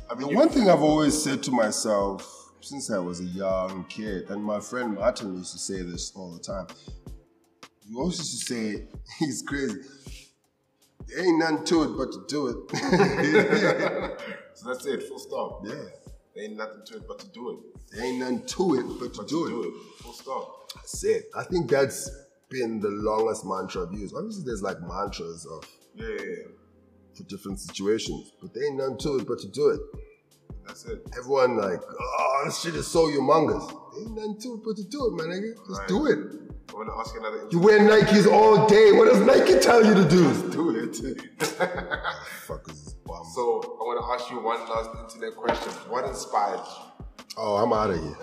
[0.10, 4.32] I mean, one thing I've always said to myself since I was a young kid,
[4.32, 6.66] and my friend Martin used to say this all the time.
[7.88, 8.88] He always used to say,
[9.20, 9.80] he's crazy.
[11.08, 14.20] There ain't nothing to it but to do it.
[14.60, 15.04] So that's it.
[15.04, 15.62] Full stop.
[15.66, 15.74] yeah.
[16.40, 17.58] There ain't nothing to it but to do it.
[17.92, 19.64] There ain't nothing to it but to But do to it.
[19.64, 19.74] do it.
[20.04, 20.72] Full stop.
[20.74, 21.30] That's it.
[21.36, 22.10] I think that's
[22.48, 24.16] been the longest mantra I've used.
[24.16, 25.66] Obviously, there's like mantras of
[25.96, 26.48] Yeah, yeah, yeah.
[27.14, 29.82] for different situations, but there ain't nothing to it but to do it.
[30.66, 31.06] That's it.
[31.18, 33.68] Everyone like, oh, this shit is so humongous.
[33.94, 35.28] There ain't nothing to it but to do it, man.
[35.36, 35.68] Nigga.
[35.68, 35.88] Just Right.
[35.90, 36.20] do it.
[36.70, 37.48] I want to ask you another.
[37.52, 38.94] You wear Nikes all day.
[38.94, 40.52] What does Nike tell you to do?
[40.52, 40.94] do it.
[42.48, 42.89] Fuckers.
[43.40, 45.72] So I want to ask you one last internet question.
[45.90, 47.06] What inspired you?
[47.38, 48.18] Oh, I'm out of here.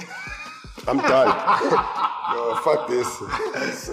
[0.87, 1.29] I'm done.
[2.35, 3.09] Yo, fuck this.
[3.17, 3.89] this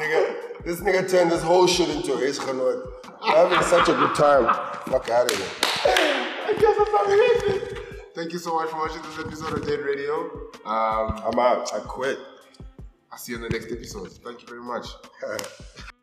[0.00, 3.10] nigga, this nigga turned this whole shit into a Ishkanot.
[3.20, 4.44] I'm having such a good time.
[4.86, 5.46] Fuck out of here.
[5.84, 7.78] I guess how it is.
[8.14, 10.14] Thank you so much for watching this episode of Dead Radio.
[10.64, 11.70] Um, I'm out.
[11.74, 12.18] I quit.
[13.12, 14.10] I'll see you in the next episode.
[14.24, 14.86] Thank you very much.